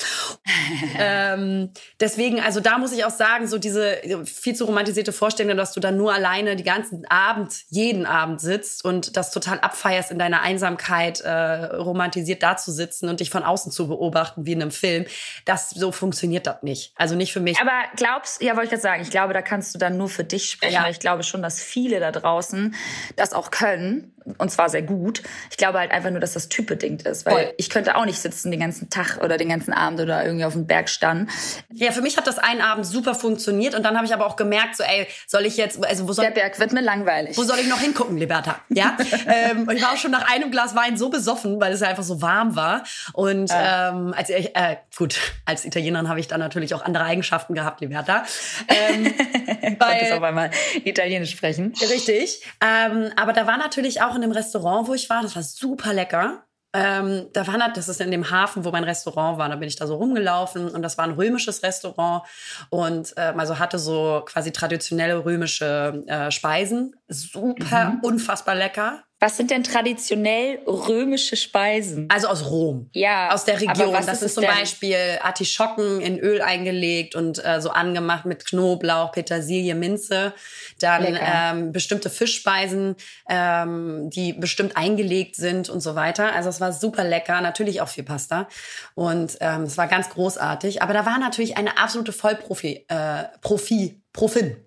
[0.99, 5.73] ähm, deswegen, also da muss ich auch sagen, so diese viel zu romantisierte Vorstellung, dass
[5.73, 10.19] du dann nur alleine die ganzen Abend, jeden Abend sitzt und das total abfeierst in
[10.19, 15.05] deiner Einsamkeit, äh, romantisiert dazusitzen und dich von außen zu beobachten wie in einem Film.
[15.43, 16.93] Das so funktioniert das nicht.
[16.95, 17.59] Also nicht für mich.
[17.59, 20.23] Aber glaubst, ja, wollte ich gerade sagen, ich glaube, da kannst du dann nur für
[20.23, 20.73] dich sprechen.
[20.73, 20.89] Ja.
[20.89, 22.75] Ich glaube schon, dass viele da draußen
[23.17, 25.21] das auch können und zwar sehr gut.
[25.51, 27.53] Ich glaube halt einfach nur, dass das typbedingt ist, weil Voll.
[27.57, 30.53] ich könnte auch nicht sitzen den ganzen Tag oder den ganzen Abend oder irgendwie auf
[30.53, 31.29] dem Berg stand.
[31.71, 34.35] Ja, für mich hat das einen Abend super funktioniert und dann habe ich aber auch
[34.35, 37.37] gemerkt, so ey, soll ich jetzt, also wo soll der Berg wird mir langweilig.
[37.37, 38.59] Wo soll ich noch hingucken, Liberta?
[38.69, 42.03] Ja, ähm, ich war auch schon nach einem Glas Wein so besoffen, weil es einfach
[42.03, 43.89] so warm war und äh.
[43.89, 48.23] ähm, als äh, gut als Italienerin habe ich dann natürlich auch andere Eigenschaften gehabt, Liberta.
[48.67, 49.05] Ähm,
[49.79, 50.51] weil, auf einmal
[50.83, 51.73] Italienisch sprechen.
[51.81, 55.43] Richtig, ähm, aber da war natürlich auch in dem Restaurant, wo ich war, das war
[55.43, 56.43] super lecker.
[56.75, 59.47] Ähm, da war das ist in dem Hafen, wo mein Restaurant war.
[59.47, 62.23] Da bin ich da so rumgelaufen und das war ein römisches Restaurant
[62.69, 66.95] und ähm, also hatte so quasi traditionelle römische äh, Speisen.
[67.07, 67.99] Super, mhm.
[68.01, 69.04] unfassbar lecker.
[69.19, 72.09] Was sind denn traditionell römische Speisen?
[72.11, 72.89] Also aus Rom.
[72.93, 73.31] Ja.
[73.33, 73.93] Aus der Region.
[73.93, 79.13] das ist, ist zum Beispiel Artischocken in Öl eingelegt und äh, so angemacht mit Knoblauch,
[79.13, 80.33] Petersilie, Minze.
[80.81, 82.97] Dann ähm, bestimmte Fischspeisen,
[83.29, 86.33] ähm, die bestimmt eingelegt sind und so weiter.
[86.35, 87.39] Also es war super lecker.
[87.39, 88.49] Natürlich auch viel Pasta.
[88.95, 90.81] Und ähm, es war ganz großartig.
[90.81, 94.57] Aber da war natürlich eine absolute Vollprofi, äh, Profi, Profin.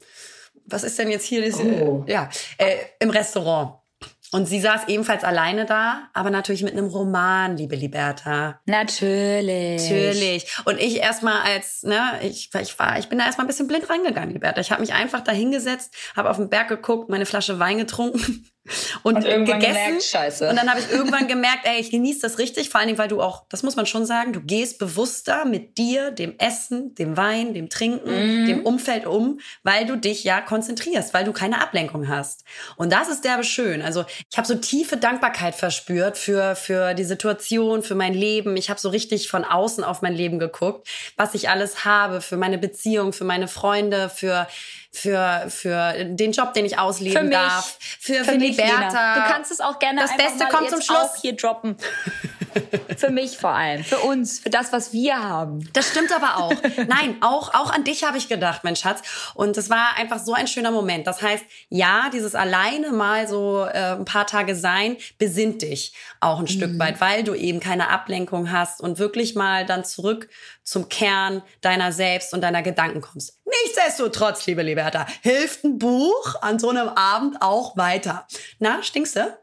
[0.64, 1.42] Was ist denn jetzt hier?
[1.42, 2.04] Diese, oh.
[2.06, 3.74] Ja, äh, im Restaurant.
[4.30, 8.60] Und sie saß ebenfalls alleine da, aber natürlich mit einem Roman, liebe Liberta.
[8.66, 9.82] Natürlich.
[9.82, 10.46] Natürlich.
[10.64, 13.88] Und ich erstmal als, ne, ich, ich war, ich bin da erstmal ein bisschen blind
[13.88, 14.60] reingegangen, Liberta.
[14.60, 18.46] Ich habe mich einfach da hingesetzt, habe auf den Berg geguckt, meine Flasche Wein getrunken
[19.02, 19.60] und, und gegessen.
[19.60, 20.48] Gemerkt, scheiße.
[20.48, 23.08] Und dann habe ich irgendwann gemerkt, ey, ich genieße das richtig, vor allen Dingen, weil
[23.08, 27.16] du auch, das muss man schon sagen, du gehst bewusster mit dir, dem Essen, dem
[27.16, 28.46] Wein, dem Trinken, mhm.
[28.46, 32.44] dem Umfeld um, weil du dich ja konzentrierst, weil du keine Ablenkung hast.
[32.76, 33.82] Und das ist derbe schön.
[33.82, 38.56] Also ich habe so tiefe Dankbarkeit verspürt für für die Situation, für mein Leben.
[38.56, 42.36] Ich habe so richtig von außen auf mein Leben geguckt, was ich alles habe, für
[42.36, 44.46] meine Beziehung, für meine Freunde, für
[44.90, 49.14] für, für den Job, den ich ausleben für darf, für, für, für Liberta.
[49.14, 51.76] Du kannst es auch gerne das Beste kommt zum Schluss hier droppen.
[52.96, 53.84] Für mich vor allem.
[53.84, 54.40] Für uns.
[54.40, 55.68] Für das, was wir haben.
[55.72, 56.54] Das stimmt aber auch.
[56.86, 59.00] Nein, auch, auch an dich habe ich gedacht, mein Schatz.
[59.34, 61.06] Und es war einfach so ein schöner Moment.
[61.06, 66.38] Das heißt, ja, dieses alleine mal so äh, ein paar Tage sein, besinnt dich auch
[66.38, 66.48] ein mhm.
[66.48, 70.28] Stück weit, weil du eben keine Ablenkung hast und wirklich mal dann zurück
[70.62, 73.38] zum Kern deiner selbst und deiner Gedanken kommst.
[73.64, 78.26] Nichtsdestotrotz, liebe Liberta, hilft ein Buch an so einem Abend auch weiter.
[78.58, 79.38] Na, stinkst du?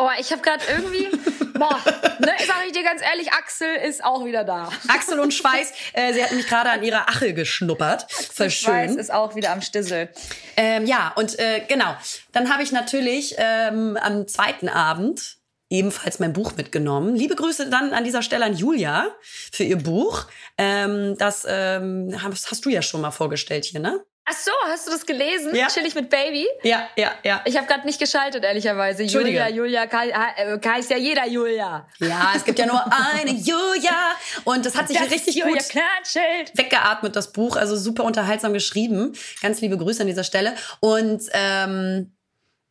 [0.00, 1.08] Oh, ich habe gerade irgendwie,
[1.58, 1.76] boah,
[2.20, 4.70] ne, sag ich dir ganz ehrlich, Axel ist auch wieder da.
[4.86, 8.06] Axel und Schweiß, äh, sie hat mich gerade an ihrer Achel geschnuppert.
[8.12, 8.50] Schön.
[8.50, 10.08] Schweiß ist auch wieder am Stissel.
[10.56, 11.96] Ähm, ja, und äh, genau,
[12.30, 17.16] dann habe ich natürlich ähm, am zweiten Abend ebenfalls mein Buch mitgenommen.
[17.16, 20.26] Liebe Grüße dann an dieser Stelle an Julia für ihr Buch.
[20.56, 24.00] Ähm, das ähm, hast, hast du ja schon mal vorgestellt hier, ne?
[24.30, 25.54] Ach so, hast du das gelesen?
[25.54, 25.68] Ja.
[25.68, 26.46] Chillig mit Baby?
[26.62, 27.40] Ja, ja, ja.
[27.46, 29.02] Ich habe gerade nicht geschaltet, ehrlicherweise.
[29.04, 31.88] Julia, Julia, Kai, äh, Kai ist ja jeder Julia.
[31.98, 34.16] Ja, es gibt ja nur eine Julia.
[34.44, 36.56] Und das hat sich das richtig Julia gut Knatschelt.
[36.56, 37.56] weggeatmet, das Buch.
[37.56, 39.14] Also super unterhaltsam geschrieben.
[39.40, 40.54] Ganz liebe Grüße an dieser Stelle.
[40.80, 42.12] Und ähm,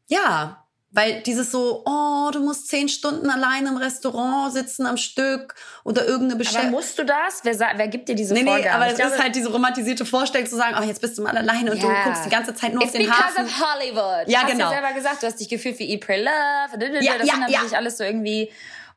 [0.07, 5.53] ja, weil dieses so, oh, du musst zehn Stunden allein im Restaurant sitzen am Stück
[5.83, 6.69] oder irgendeine Beschäftigung.
[6.69, 7.41] Aber musst du das?
[7.43, 8.63] Wer, wer gibt dir diese nee, Vorgabe?
[8.63, 11.37] Nee, aber es ist halt diese romantisierte Vorstellung zu sagen, oh, jetzt bist du mal
[11.37, 12.03] alleine und yeah.
[12.03, 13.45] du guckst die ganze Zeit nur It's auf den Hafen.
[13.45, 14.29] It's because of Hollywood.
[14.29, 14.65] Ja, du genau.
[14.65, 15.97] hast ja selber gesagt, du hast dich gefühlt wie E.
[15.97, 17.03] Pray Love.
[17.03, 17.77] Ja, das ja, sind natürlich ja.
[17.77, 18.49] alles so irgendwie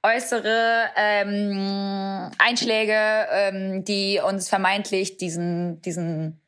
[0.02, 6.39] äußere ähm, Einschläge, ähm, die uns vermeintlich diesen, diesen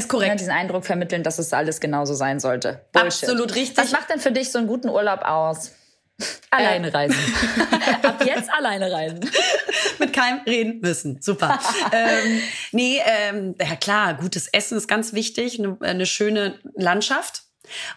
[0.00, 0.28] ist korrekt.
[0.28, 2.80] Ja, diesen Eindruck vermitteln, dass es alles genauso sein sollte.
[2.92, 3.24] Bullshit.
[3.24, 3.78] Absolut richtig.
[3.78, 5.72] Was macht denn für dich so einen guten Urlaub aus?
[6.50, 6.90] Alleine äh.
[6.90, 7.18] reisen.
[8.02, 9.20] Ab jetzt alleine reisen.
[9.98, 11.20] Mit keinem reden müssen.
[11.20, 11.58] Super.
[11.92, 15.58] ähm, nee, ähm, ja klar, gutes Essen ist ganz wichtig.
[15.58, 17.44] Eine, eine schöne Landschaft.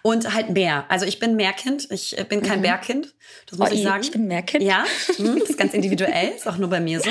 [0.01, 0.85] Und halt Meer.
[0.89, 1.87] Also ich bin Meerkind.
[1.91, 2.63] Ich äh, bin kein mhm.
[2.63, 3.13] Bergkind.
[3.49, 4.03] Das muss oh, ich sagen.
[4.03, 4.63] Ich bin Meerkind.
[4.63, 6.29] Ja, hm, ist ganz individuell.
[6.29, 7.09] Ist auch nur bei mir so.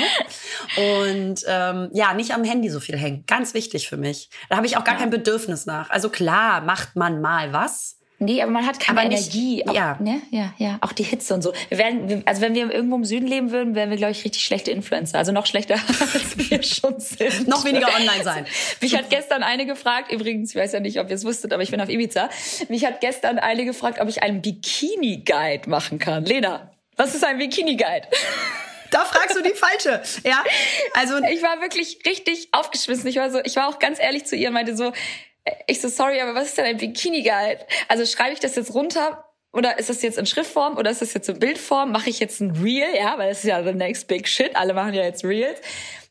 [0.81, 3.25] Und ähm, ja, nicht am Handy so viel hängen.
[3.27, 4.29] Ganz wichtig für mich.
[4.49, 5.01] Da habe ich auch gar ja.
[5.01, 5.89] kein Bedürfnis nach.
[5.89, 7.97] Also klar, macht man mal was.
[8.23, 9.57] Nee, aber man hat keine aber Energie.
[9.57, 9.97] Nicht, auch, ja.
[9.99, 10.21] Ne?
[10.31, 10.77] ja, ja.
[10.81, 11.53] Auch die Hitze und so.
[11.69, 14.43] Wir werden, also wenn wir irgendwo im Süden leben würden, wären wir, glaube ich, richtig
[14.43, 15.17] schlechte Influencer.
[15.17, 15.75] Also noch schlechter,
[16.13, 17.47] als wir schon sind.
[17.47, 18.45] noch weniger online sein.
[18.81, 21.63] Mich hat gestern eine gefragt, übrigens, ich weiß ja nicht, ob ihr es wusstet, aber
[21.63, 22.29] ich bin auf Ibiza.
[22.69, 26.25] Mich hat gestern eine gefragt, ob ich einen Bikini-Guide machen kann.
[26.25, 28.07] Lena, was ist ein Bikini-Guide?
[28.93, 30.01] da fragst du die falsche.
[30.23, 30.43] Ja,
[30.93, 33.07] also ich war wirklich richtig aufgeschmissen.
[33.07, 34.93] Ich war so, ich war auch ganz ehrlich zu ihr, meinte so,
[35.67, 37.65] ich so, sorry, aber was ist denn ein Bikini-Guide?
[37.87, 41.13] Also schreibe ich das jetzt runter oder ist das jetzt in Schriftform oder ist das
[41.13, 41.91] jetzt in Bildform?
[41.91, 42.95] Mache ich jetzt ein Reel?
[42.95, 44.55] Ja, weil das ist ja the next big shit.
[44.55, 45.61] Alle machen ja jetzt Reels.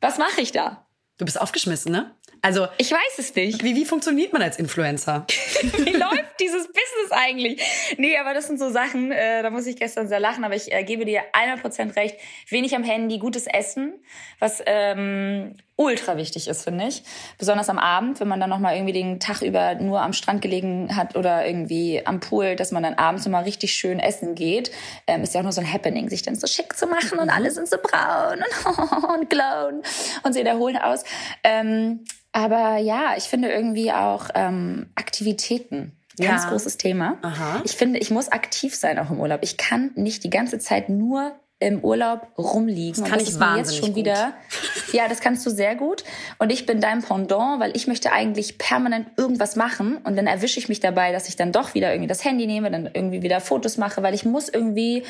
[0.01, 0.87] Was mache ich da?
[1.19, 2.15] Du bist aufgeschmissen, ne?
[2.45, 3.63] Also ich weiß es nicht.
[3.63, 5.27] Wie, wie funktioniert man als Influencer?
[5.63, 7.63] wie läuft dieses Business eigentlich?
[7.99, 10.73] Nee, aber das sind so Sachen, äh, da muss ich gestern sehr lachen, aber ich
[10.73, 12.17] äh, gebe dir 100% recht.
[12.49, 13.95] Wenig am Handy, gutes Essen,
[14.41, 17.03] was ähm, ultra wichtig ist, finde ich.
[17.39, 20.97] Besonders am Abend, wenn man dann nochmal irgendwie den Tag über nur am Strand gelegen
[20.97, 24.71] hat oder irgendwie am Pool, dass man dann abends nochmal richtig schön essen geht.
[25.07, 27.27] Ähm, ist ja auch nur so ein Happening, sich dann so schick zu machen und
[27.27, 27.33] mhm.
[27.33, 29.83] alle sind so braun und, und glowen
[30.23, 31.05] und sehen erholen aus.
[31.45, 35.93] Ähm, aber ja, ich finde irgendwie auch ähm, Aktivitäten.
[36.19, 36.51] Ganz ja.
[36.51, 37.17] großes Thema.
[37.23, 37.63] Aha.
[37.65, 39.41] Ich finde, ich muss aktiv sein auch im Urlaub.
[39.43, 43.03] Ich kann nicht die ganze Zeit nur im Urlaub rumliegen.
[43.03, 44.35] Das kann das ich wahnsinnig jetzt schon wieder.
[44.93, 46.05] Ja, das kannst du sehr gut.
[46.39, 50.59] Und ich bin dein Pendant, weil ich möchte eigentlich permanent irgendwas machen und dann erwische
[50.59, 53.41] ich mich dabei, dass ich dann doch wieder irgendwie das Handy nehme, dann irgendwie wieder
[53.41, 55.05] Fotos mache, weil ich muss irgendwie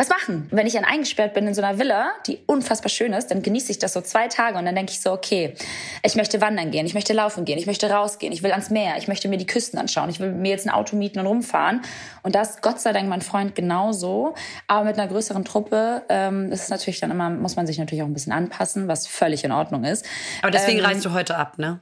[0.00, 0.48] was machen.
[0.50, 3.70] Wenn ich dann eingesperrt bin in so einer Villa, die unfassbar schön ist, dann genieße
[3.70, 5.54] ich das so zwei Tage und dann denke ich so, okay,
[6.02, 8.94] ich möchte wandern gehen, ich möchte laufen gehen, ich möchte rausgehen, ich will ans Meer,
[8.96, 11.82] ich möchte mir die Küsten anschauen, ich will mir jetzt ein Auto mieten und rumfahren.
[12.22, 14.34] Und das, Gott sei Dank, mein Freund genauso.
[14.66, 18.02] Aber mit einer größeren Truppe ähm, ist es natürlich dann immer, muss man sich natürlich
[18.02, 20.06] auch ein bisschen anpassen, was völlig in Ordnung ist.
[20.40, 21.80] Aber deswegen ähm, reist du heute ab, ne?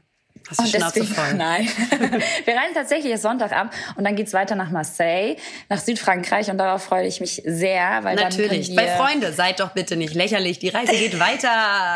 [0.48, 1.34] Hast du Schnauze deswegen, voll?
[1.34, 1.66] Nein.
[2.44, 5.36] Wir reisen tatsächlich jetzt Sonntag ab und dann geht's weiter nach Marseille,
[5.68, 8.74] nach Südfrankreich und darauf freue ich mich sehr, weil Natürlich.
[8.74, 10.58] dann Bei Freunde, seid doch bitte nicht lächerlich.
[10.58, 11.48] Die Reise geht weiter,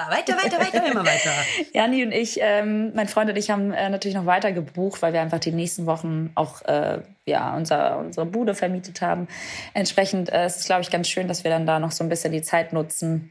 [0.08, 1.30] weiter, weiter, weiter, immer weiter.
[1.72, 5.12] Jani und ich, ähm, mein Freund und ich haben äh, natürlich noch weiter gebucht, weil
[5.12, 9.28] wir einfach die nächsten Wochen auch äh, ja unser, unsere Bude vermietet haben.
[9.74, 12.08] Entsprechend äh, ist es, glaube ich, ganz schön, dass wir dann da noch so ein
[12.08, 13.30] bisschen die Zeit nutzen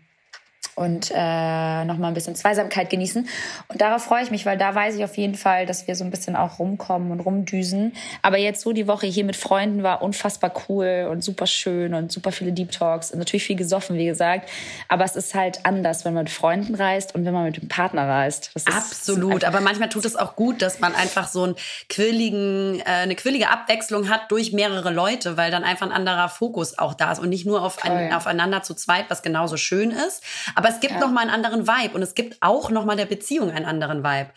[0.75, 3.27] und äh, noch mal ein bisschen Zweisamkeit genießen.
[3.67, 6.03] Und darauf freue ich mich, weil da weiß ich auf jeden Fall, dass wir so
[6.03, 7.93] ein bisschen auch rumkommen und rumdüsen.
[8.21, 12.11] Aber jetzt so die Woche hier mit Freunden war unfassbar cool und super schön und
[12.11, 14.49] super viele Deep Talks und natürlich viel gesoffen, wie gesagt.
[14.87, 17.67] Aber es ist halt anders, wenn man mit Freunden reist und wenn man mit dem
[17.67, 18.51] Partner reist.
[18.53, 19.43] Das Absolut.
[19.43, 21.55] Aber manchmal tut es auch gut, dass man einfach so einen
[21.89, 26.77] quirligen, äh, eine quirlige Abwechslung hat durch mehrere Leute, weil dann einfach ein anderer Fokus
[26.77, 30.23] auch da ist und nicht nur auf ein, aufeinander zu zweit, was genauso schön ist.
[30.55, 30.99] Aber es gibt ja.
[30.99, 34.03] noch mal einen anderen Vibe und es gibt auch noch mal der Beziehung einen anderen
[34.03, 34.29] Vibe.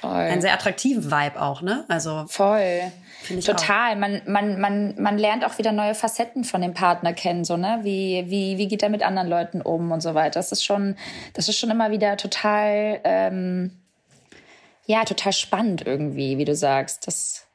[0.00, 0.10] Voll.
[0.10, 1.84] Einen sehr attraktiven Vibe auch, ne?
[1.88, 2.90] Also voll.
[3.44, 3.96] Total.
[3.96, 7.80] Man, man, man, man lernt auch wieder neue Facetten von dem Partner kennen, so, ne?
[7.82, 10.40] Wie, wie, wie geht er mit anderen Leuten um und so weiter.
[10.40, 10.96] Das ist schon,
[11.34, 13.72] das ist schon immer wieder total, ähm,
[14.86, 17.06] ja, total spannend irgendwie, wie du sagst.
[17.06, 17.46] Das,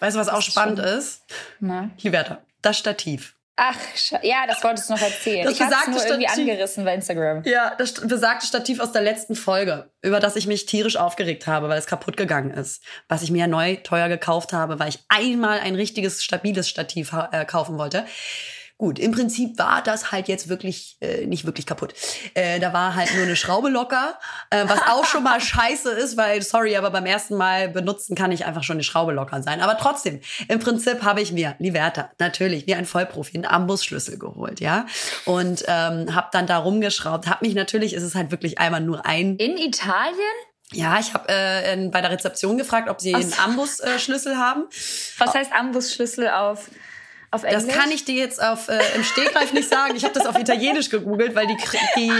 [0.00, 1.22] weißt du, was auch spannend schon, ist?
[1.60, 1.90] Na?
[2.00, 3.34] Liberta, das Stativ.
[3.60, 3.76] Ach,
[4.22, 5.44] ja, das wolltest du noch erzählen.
[5.44, 7.42] Das ich habe nur Stativ, irgendwie angerissen bei Instagram.
[7.42, 11.68] Ja, das besagte Stativ aus der letzten Folge, über das ich mich tierisch aufgeregt habe,
[11.68, 12.84] weil es kaputt gegangen ist.
[13.08, 17.44] Was ich mir neu teuer gekauft habe, weil ich einmal ein richtiges, stabiles Stativ äh,
[17.46, 18.06] kaufen wollte.
[18.78, 21.94] Gut, im Prinzip war das halt jetzt wirklich äh, nicht wirklich kaputt.
[22.34, 24.16] Äh, da war halt nur eine Schraube locker,
[24.50, 28.30] äh, was auch schon mal scheiße ist, weil, sorry, aber beim ersten Mal benutzen kann
[28.30, 29.60] ich einfach schon eine Schraube locker sein.
[29.60, 34.60] Aber trotzdem, im Prinzip habe ich mir, Liberta, natürlich, wie ein Vollprofi, einen Ambusschlüssel geholt,
[34.60, 34.86] ja.
[35.24, 37.26] Und ähm, habe dann da rumgeschraubt.
[37.26, 39.34] Hab mich natürlich, ist es halt wirklich einmal nur ein...
[39.38, 40.14] In Italien?
[40.72, 44.66] Ja, ich habe äh, bei der Rezeption gefragt, ob sie einen Ambusschlüssel haben.
[45.18, 46.70] Was heißt Ambusschlüssel auf
[47.30, 47.66] auf Englisch?
[47.66, 49.94] Das kann ich dir jetzt auf, äh, im Stegreif nicht sagen.
[49.96, 51.56] Ich habe das auf Italienisch gegoogelt, weil die,
[51.96, 52.12] die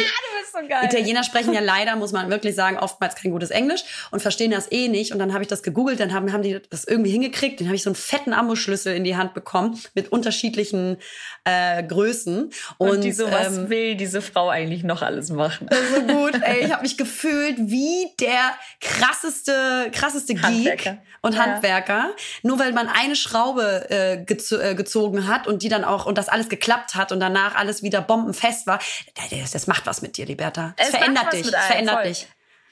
[0.53, 4.51] so Italiener sprechen ja leider, muss man wirklich sagen, oftmals kein gutes Englisch und verstehen
[4.51, 5.13] das eh nicht.
[5.13, 7.61] Und dann habe ich das gegoogelt, dann haben, haben die das irgendwie hingekriegt.
[7.61, 10.99] Dann habe ich so einen fetten Amboschlüssel in die Hand bekommen mit unterschiedlichen
[11.49, 12.51] äh, Größen.
[12.79, 15.69] Und, und die sowas ähm, will diese Frau eigentlich noch alles machen.
[15.95, 20.99] So gut, ey, ich habe mich gefühlt wie der krasseste, krasseste Geek Handwerker.
[21.23, 21.41] und ja.
[21.41, 22.11] Handwerker.
[22.43, 26.19] Nur weil man eine Schraube äh, gezo äh, gezogen hat und die dann auch und
[26.19, 28.79] das alles geklappt hat und danach alles wieder bombenfest war.
[29.31, 30.75] Das, das macht was mit dir, Liberta.
[30.77, 31.47] Es, es verändert dich.
[31.47, 32.05] Es verändert voll.
[32.05, 32.29] dich.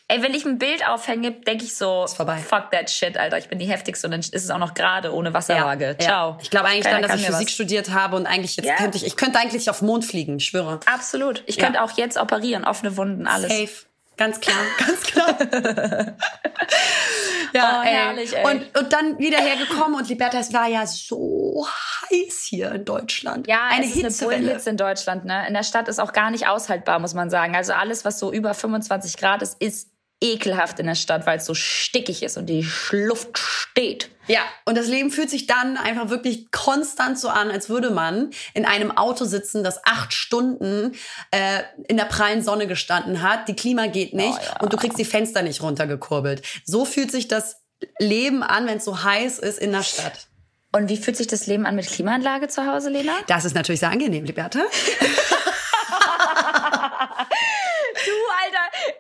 [0.09, 3.39] Ey, wenn ich ein Bild aufhänge, denke ich so, fuck that shit, Alter.
[3.39, 5.85] Ich bin die heftigste und dann ist es auch noch gerade ohne Wasserwaage.
[5.85, 6.31] Ja, Ciao.
[6.31, 6.39] Ja.
[6.41, 7.53] Ich glaube eigentlich Keiner dann, dass ich Physik was.
[7.53, 8.77] studiert habe und eigentlich jetzt ja.
[8.77, 10.79] könnte ich, ich könnte eigentlich auf Mond fliegen, ich schwöre.
[10.87, 11.43] Absolut.
[11.47, 13.51] Ich könnte auch jetzt operieren, offene Wunden, alles.
[13.51, 13.87] Safe.
[14.17, 15.37] Ganz klar, ganz klar.
[17.53, 17.93] ja, oh, ey.
[17.93, 18.45] herrlich, ey.
[18.45, 21.67] Und, und dann wieder hergekommen und Liberta, es war ja so
[22.11, 23.47] heiß hier in Deutschland.
[23.47, 25.25] Ja, eine es ist eine Hitze in Deutschland.
[25.25, 25.47] Ne?
[25.49, 27.57] In der Stadt ist auch gar nicht aushaltbar, muss man sagen.
[27.57, 31.45] Also alles, was so über 25 Grad ist, ist ekelhaft in der Stadt, weil es
[31.45, 34.11] so stickig ist und die Luft steht.
[34.29, 38.31] Ja, und das Leben fühlt sich dann einfach wirklich konstant so an, als würde man
[38.55, 40.97] in einem Auto sitzen, das acht Stunden
[41.31, 43.49] äh, in der prallen Sonne gestanden hat.
[43.49, 44.61] Die Klima geht nicht oh, ja.
[44.61, 46.43] und du kriegst die Fenster nicht runtergekurbelt.
[46.65, 47.63] So fühlt sich das
[47.99, 50.27] Leben an, wenn es so heiß ist in der Stadt.
[50.73, 53.13] Und wie fühlt sich das Leben an mit Klimaanlage zu Hause, Lena?
[53.29, 54.61] Das ist natürlich sehr angenehm, Liberta.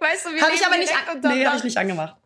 [0.01, 2.16] Weißt du, wie Habe ich aber nicht, an nee, hab ich nicht angemacht.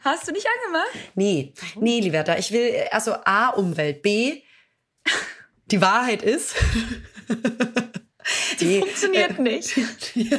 [0.00, 0.90] Hast du nicht angemacht?
[1.14, 2.36] Nee, nee, Liberta.
[2.38, 4.02] Ich will, also A, Umwelt.
[4.02, 4.42] B,
[5.66, 6.54] die Wahrheit ist.
[8.60, 9.76] die nee, funktioniert äh, nicht.
[10.16, 10.30] ich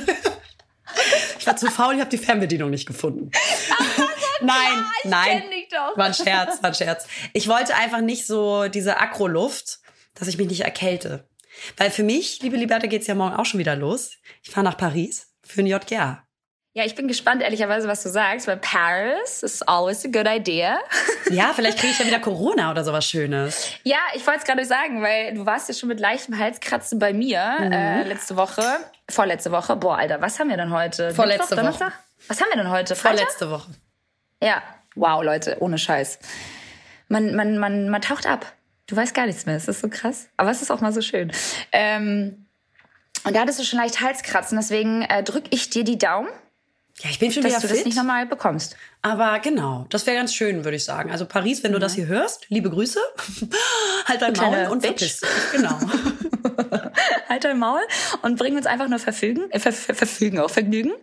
[1.46, 3.32] war zu faul, ich habe die Fernbedienung nicht gefunden.
[4.42, 5.44] nein, ja, nein.
[5.96, 7.08] War ein Scherz, war ein Scherz.
[7.34, 9.80] Ich wollte einfach nicht so diese Akroluft,
[10.14, 11.28] dass ich mich nicht erkälte.
[11.76, 14.12] Weil für mich, liebe Liberta, geht's ja morgen auch schon wieder los.
[14.44, 16.27] Ich fahre nach Paris für ein JGA.
[16.78, 20.78] Ja, ich bin gespannt, ehrlicherweise, was du sagst, weil Paris is always a good idea.
[21.32, 23.72] Ja, vielleicht kriege ich ja wieder Corona oder sowas Schönes.
[23.84, 27.14] Ja, ich wollte es gerade sagen, weil du warst ja schon mit leichtem Halskratzen bei
[27.14, 27.72] mir mhm.
[27.72, 28.62] äh, letzte Woche,
[29.10, 29.76] vorletzte Woche.
[29.76, 31.16] Boah, Alter, was haben wir denn heute?
[31.16, 31.92] Vorletzte Mittwoch, Woche.
[32.28, 32.96] Was haben wir denn heute?
[32.96, 33.18] Freitag?
[33.18, 33.72] Vorletzte Woche.
[34.42, 34.62] Ja,
[34.96, 36.20] wow, Leute, ohne Scheiß.
[37.10, 38.54] Man, man, man, man taucht ab.
[38.86, 39.56] Du weißt gar nichts mehr.
[39.56, 40.30] Es ist so krass.
[40.38, 41.32] Aber es ist auch mal so schön.
[41.72, 42.46] Ähm,
[43.26, 46.30] und da hattest du schon leicht Halskratzen, deswegen äh, drück ich dir die Daumen
[47.04, 47.78] ja, ich bin schon dass wieder du fit.
[47.78, 48.76] das nicht nochmal bekommst.
[49.04, 51.12] Aber genau, das wäre ganz schön, würde ich sagen.
[51.12, 51.82] Also Paris, wenn du mhm.
[51.82, 53.00] das hier hörst, liebe Grüße.
[54.06, 55.20] halt dein Maul und dich.
[55.52, 55.78] Genau.
[57.30, 57.82] halt dein Maul
[58.24, 60.94] und bring uns einfach nur Verfügen, äh, ver ver Verfügen auch Vergnügen.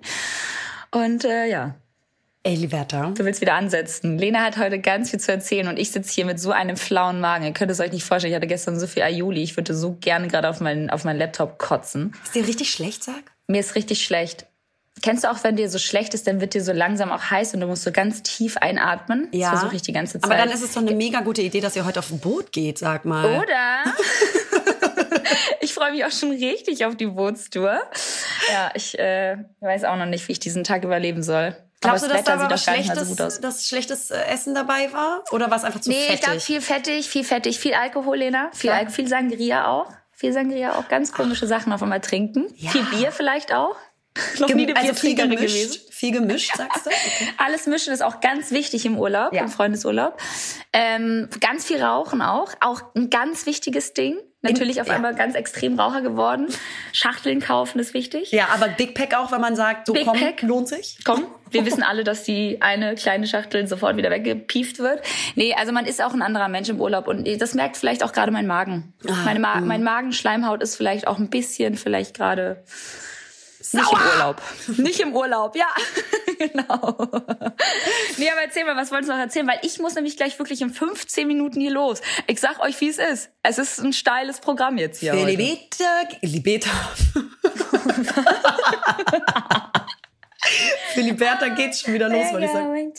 [0.91, 1.77] Und äh, ja.
[2.43, 3.13] Ey, Liberta.
[3.17, 4.19] Du willst wieder ansetzen.
[4.19, 7.21] Lena hat heute ganz viel zu erzählen und ich sitze hier mit so einem flauen
[7.21, 7.45] Magen.
[7.45, 8.33] Ihr könnt es euch nicht vorstellen.
[8.33, 9.43] Ich hatte gestern so viel Aioli.
[9.43, 12.15] Ich würde so gerne gerade auf meinen, auf meinen Laptop kotzen.
[12.25, 13.23] Ist dir richtig schlecht, sag?
[13.47, 14.47] Mir ist richtig schlecht.
[15.03, 17.53] Kennst du auch, wenn dir so schlecht ist, dann wird dir so langsam auch heiß
[17.55, 19.29] und du musst so ganz tief einatmen?
[19.33, 19.51] Ja.
[19.51, 20.25] Das versuche ich die ganze Zeit.
[20.25, 22.53] Aber dann ist es doch eine mega gute Idee, dass ihr heute auf ein Boot
[22.53, 23.43] geht, sag mal.
[23.43, 23.85] Oder?
[25.61, 27.81] ich freue mich auch schon richtig auf die Bootstour.
[28.53, 31.57] Ja, ich äh, weiß auch noch nicht, wie ich diesen Tag überleben soll.
[31.81, 35.23] Glaubst du, Aber dass da was schlechtes, so dass schlechtes äh, Essen dabei war?
[35.33, 36.45] Oder war es einfach zu Nee, ich glaube fettig?
[36.45, 38.51] viel fettig, viel fettig, viel Alkohol, Lena.
[38.55, 38.77] Viel, Ja.
[38.77, 39.93] Al viel Sangria auch.
[40.13, 40.89] Viel Sangria auch.
[40.89, 42.47] Ganz komische Sachen auf einmal trinken.
[42.57, 42.71] Ja.
[42.71, 43.77] Viel Bier vielleicht auch.
[44.38, 45.81] Noch nie eine also viel gemischt, gewesen.
[45.90, 46.90] viel gemischt, sagst du?
[46.90, 47.31] Okay.
[47.38, 49.42] Alles mischen ist auch ganz wichtig im Urlaub, Ja.
[49.42, 50.20] im Freundesurlaub.
[50.72, 52.53] Ähm, ganz viel Rauchen auch.
[52.61, 54.18] Auch ein ganz wichtiges Ding.
[54.42, 54.94] Natürlich auf ja.
[54.94, 56.48] einmal ganz extrem Raucher geworden.
[56.92, 58.31] Schachteln kaufen ist wichtig.
[58.31, 60.42] Ja, aber Big Pack auch, wenn man sagt, so Big komm, Pack.
[60.42, 60.98] lohnt sich.
[61.03, 65.00] Komm, wir wissen alle, dass die eine kleine Schachtel sofort wieder weggepieft wird.
[65.35, 68.12] Nee, also man ist auch ein anderer Mensch im Urlaub und das merkt vielleicht auch
[68.12, 68.92] gerade mein Magen.
[69.24, 72.62] Meine Ma mein Magenschleimhaut ist vielleicht auch ein bisschen vielleicht gerade
[73.72, 74.42] nicht im Urlaub.
[74.79, 75.68] Nicht im Urlaub, ja.
[76.38, 76.96] genau.
[78.16, 79.46] Nee, aber erzähl mal, was wolltest du noch erzählen?
[79.46, 82.00] Weil ich muss nämlich gleich wirklich in 15 Minuten hier los.
[82.27, 83.31] Ich sag euch, wie es ist.
[83.42, 85.14] Es ist ein steiles Programm jetzt hier.
[85.14, 85.85] Filibeta,
[86.20, 86.70] Libeta.
[90.92, 92.92] Filiberta geht schon wieder los, wollte ich sagen.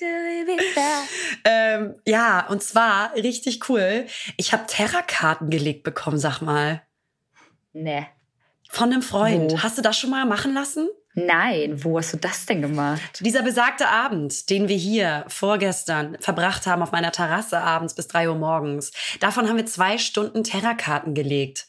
[1.43, 4.07] Ähm, ja, und zwar richtig cool.
[4.37, 6.81] Ich habe Terrakarten gelegt bekommen, sag mal.
[7.73, 8.07] Nee.
[8.75, 9.53] Von einem Freund.
[9.53, 9.63] Wo?
[9.63, 10.89] Hast du das schon mal machen lassen?
[11.13, 13.21] Nein, wo hast du das denn gemacht?
[13.21, 18.27] Dieser besagte Abend, den wir hier vorgestern verbracht haben auf meiner Terrasse abends bis drei
[18.27, 21.67] Uhr morgens, davon haben wir zwei Stunden Terrakarten gelegt.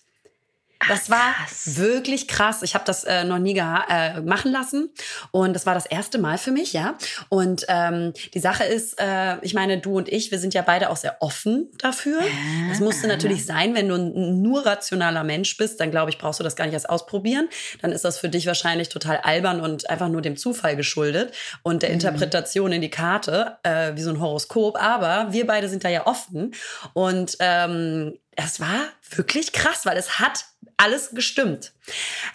[0.88, 1.77] Das war krass.
[1.77, 2.62] wirklich krass.
[2.62, 4.90] Ich habe das äh, noch nie äh, machen lassen
[5.31, 6.96] und das war das erste Mal für mich, ja.
[7.29, 10.90] Und ähm, die Sache ist, äh, ich meine, du und ich, wir sind ja beide
[10.90, 12.20] auch sehr offen dafür.
[12.68, 16.40] Das musste natürlich sein, wenn du ein nur rationaler Mensch bist, dann glaube ich, brauchst
[16.40, 17.49] du das gar nicht erst ausprobieren.
[17.83, 21.83] Dann ist das für dich wahrscheinlich total albern und einfach nur dem Zufall geschuldet und
[21.83, 24.81] der Interpretation in die Karte, äh, wie so ein Horoskop.
[24.81, 26.55] Aber wir beide sind da ja offen
[26.92, 30.44] und ähm, es war wirklich krass, weil es hat
[30.77, 31.72] alles gestimmt.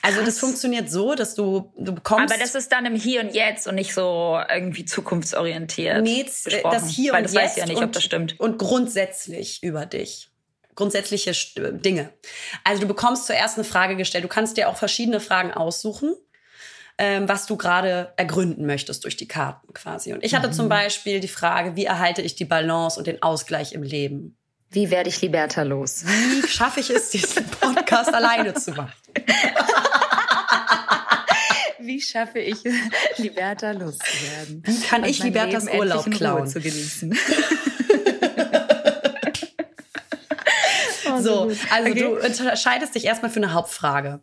[0.01, 3.33] Also das funktioniert so, dass du du bekommst Aber das ist dann im Hier und
[3.35, 6.01] Jetzt und nicht so irgendwie zukunftsorientiert.
[6.01, 6.23] Nee,
[6.63, 8.39] das hier Weil und das jetzt weiß ja nicht, und, ob das stimmt.
[8.39, 10.29] Und grundsätzlich über dich.
[10.73, 12.11] Grundsätzliche St- Dinge.
[12.63, 14.23] Also du bekommst zuerst eine Frage gestellt.
[14.23, 16.15] Du kannst dir auch verschiedene Fragen aussuchen,
[16.97, 20.13] ähm, was du gerade ergründen möchtest durch die Karten quasi.
[20.13, 20.53] Und ich hatte Mhm.
[20.53, 24.37] zum Beispiel die Frage, wie erhalte ich die Balance und den Ausgleich im Leben?
[24.71, 26.03] Wie werde ich Liberta los?
[26.05, 28.93] Wie schaffe ich es, diesen Podcast alleine zu machen?
[31.79, 32.57] Wie schaffe ich
[33.17, 34.63] Liberta loszuwerden?
[34.65, 36.47] Wie kann ich Libertas Urlaub klauen?
[36.47, 37.17] zu genießen?
[41.19, 41.57] So, gut.
[41.69, 41.99] also Okay.
[41.99, 44.21] du entscheidest dich erstmal für eine Hauptfrage.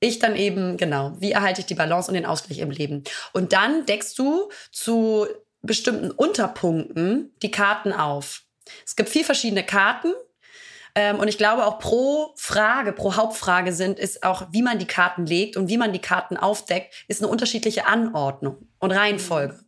[0.00, 3.04] Ich dann eben, genau, wie erhalte ich die Balance und den Ausgleich im Leben?
[3.32, 5.28] Und dann deckst du zu
[5.62, 8.42] bestimmten Unterpunkten die Karten auf.
[8.84, 10.12] Es gibt vier verschiedene Karten.
[10.94, 14.86] Ähm, und ich glaube auch pro Frage, pro Hauptfrage sind, ist auch, wie man die
[14.86, 19.60] Karten legt und wie man die Karten aufdeckt, ist eine unterschiedliche Anordnung und Reihenfolge.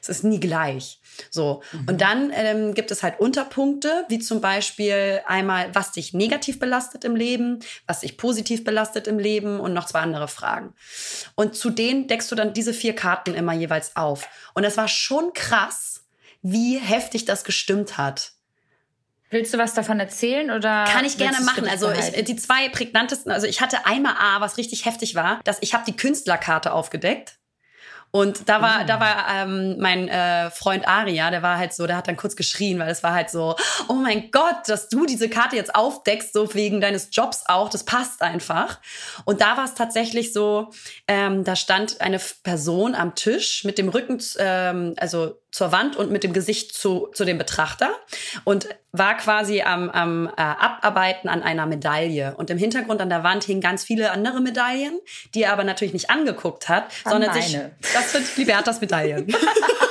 [0.00, 1.00] Es ist nie gleich.
[1.30, 1.62] So.
[1.86, 7.04] Und dann ähm, gibt es halt Unterpunkte, wie zum Beispiel einmal, was dich negativ belastet
[7.04, 10.72] im Leben, was dich positiv belastet im Leben und noch zwei andere Fragen.
[11.34, 14.28] Und zu denen deckst du dann diese vier Karten immer jeweils auf.
[14.54, 16.04] Und es war schon krass,
[16.42, 18.32] wie heftig das gestimmt hat.
[19.30, 20.84] Willst du was davon erzählen oder?
[20.84, 21.68] Kann ich gerne machen.
[21.68, 25.58] Also ich, die zwei prägnantesten, also ich hatte einmal A, was richtig heftig war, dass
[25.60, 27.36] ich habe die Künstlerkarte aufgedeckt.
[28.12, 31.96] Und da war, da war ähm, mein äh, Freund Aria, der war halt so, der
[31.96, 33.54] hat dann kurz geschrien, weil es war halt so,
[33.86, 37.84] oh mein Gott, dass du diese Karte jetzt aufdeckst, so wegen deines Jobs auch, das
[37.84, 38.80] passt einfach.
[39.26, 40.70] Und da war es tatsächlich so,
[41.06, 46.10] ähm, da stand eine Person am Tisch mit dem Rücken, ähm, also zur Wand und
[46.10, 47.90] mit dem Gesicht zu, zu dem Betrachter
[48.42, 52.34] und war quasi am, am äh, Abarbeiten an einer Medaille.
[52.36, 54.98] Und im Hintergrund an der Wand hingen ganz viele andere Medaillen,
[55.34, 57.52] die er aber natürlich nicht angeguckt hat, An sondern sich.
[57.52, 57.70] meine.
[57.94, 59.26] Das sind Libertas Medaillen.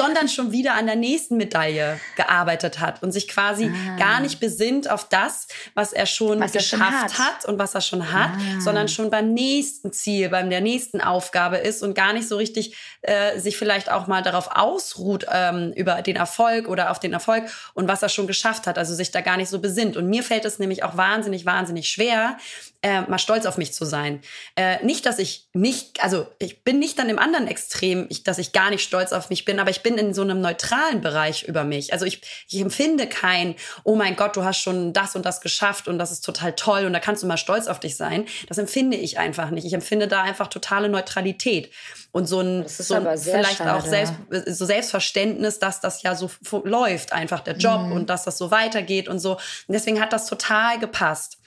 [0.00, 4.88] sondern schon wieder an der nächsten Medaille gearbeitet hat und sich quasi gar nicht besinnt
[4.90, 6.44] auf das, was er schon Ah.
[6.44, 7.18] Was er schon geschafft hat.
[7.18, 7.44] hat.
[7.44, 8.60] und was er schon hat, Ah.
[8.60, 12.76] sondern schon beim nächsten Ziel, beim der nächsten Aufgabe ist und gar nicht so richtig
[13.02, 17.44] äh, sich vielleicht auch mal darauf ausruht ähm, über den Erfolg oder auf den Erfolg
[17.74, 19.96] und was er schon geschafft hat, also sich da gar nicht so besinnt.
[19.96, 22.36] Und mir fällt es nämlich auch wahnsinnig, wahnsinnig schwer,
[22.82, 24.20] äh, mal stolz auf mich zu sein.
[24.56, 28.38] Äh, nicht, dass ich nicht, also ich bin nicht dann im anderen Extrem, ich, dass
[28.38, 31.44] ich gar nicht stolz auf mich bin, aber ich bin in so einem neutralen Bereich
[31.44, 31.92] über mich.
[31.92, 35.88] Also ich, ich empfinde kein, oh mein Gott, du hast schon das und das geschafft
[35.88, 38.26] und das ist total toll und da kannst du mal stolz auf dich sein.
[38.48, 39.64] Das empfinde ich einfach nicht.
[39.64, 41.70] Ich empfinde da einfach totale Neutralität
[42.12, 43.88] und so ein, so ein vielleicht auch schade.
[43.88, 44.14] selbst,
[44.58, 46.30] so Selbstverständnis, dass das ja so
[46.64, 47.92] läuft, einfach der Job Mhm.
[47.92, 49.32] und dass das so weitergeht und so.
[49.32, 51.38] Und deswegen hat das total gepasst.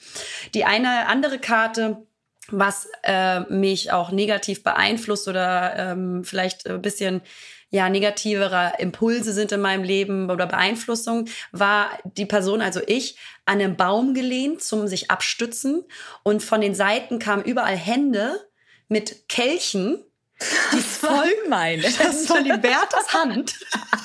[0.54, 1.98] Die eine andere Karte,
[2.50, 7.22] was äh, mich auch negativ beeinflusst oder ähm, vielleicht ein bisschen
[7.74, 13.60] ja negativere Impulse sind in meinem Leben oder Beeinflussung, war die Person, also ich, an
[13.60, 15.84] einem Baum gelehnt zum sich abstützen
[16.22, 18.40] und von den Seiten kamen überall Hände
[18.90, 20.06] mit Kelchen.
[20.72, 21.82] Die voll meine.
[21.82, 23.56] Das war Libertas Hand.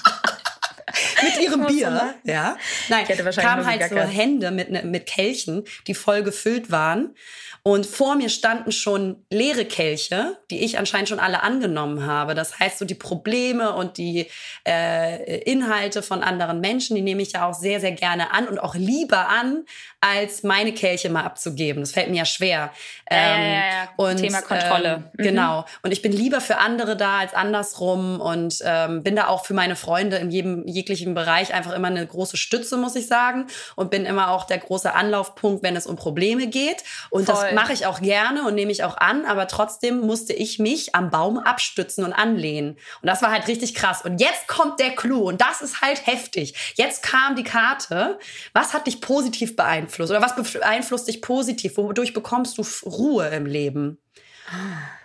[1.22, 2.14] mit ihrem Bier.
[2.24, 2.56] Ja.
[2.88, 7.14] Nein, kamen halt so Hände mit, ne, mit Kelchen, die voll gefüllt waren.
[7.62, 12.34] Und vor mir standen schon leere Kelche, die ich anscheinend schon alle angenommen habe.
[12.34, 14.26] Das heißt, so die Probleme und die
[14.66, 18.58] äh, Inhalte von anderen Menschen, die nehme ich ja auch sehr, sehr gerne an und
[18.58, 19.64] auch lieber an,
[20.00, 21.82] als meine Kelche mal abzugeben.
[21.82, 22.70] Das fällt mir ja schwer.
[23.10, 23.88] Ähm, ja, ja, ja.
[23.96, 24.94] Und, Thema Kontrolle.
[24.94, 25.22] Ähm, mhm.
[25.22, 25.64] Genau.
[25.82, 29.54] Und ich bin lieber für andere da als andersrum und ähm, bin da auch für
[29.54, 33.46] meine Freunde in jedem jeglichen Bereich einfach immer eine große Stütze, muss ich sagen.
[33.76, 36.84] Und bin immer auch der große Anlaufpunkt, wenn es um Probleme geht.
[37.10, 37.34] Und Voll.
[37.34, 40.94] das mache ich auch gerne und nehme ich auch an, aber trotzdem musste ich mich
[40.94, 42.78] am Baum abstützen und anlehnen.
[43.02, 44.02] Und das war halt richtig krass.
[44.02, 46.74] Und jetzt kommt der Clou und das ist halt heftig.
[46.76, 48.18] Jetzt kam die Karte.
[48.52, 49.98] Was hat dich positiv beeinflusst?
[49.98, 50.10] beeinflusst?
[50.10, 51.76] Oder was beeinflusst dich positiv?
[51.76, 53.98] Wodurch bekommst du Ruhe im Leben?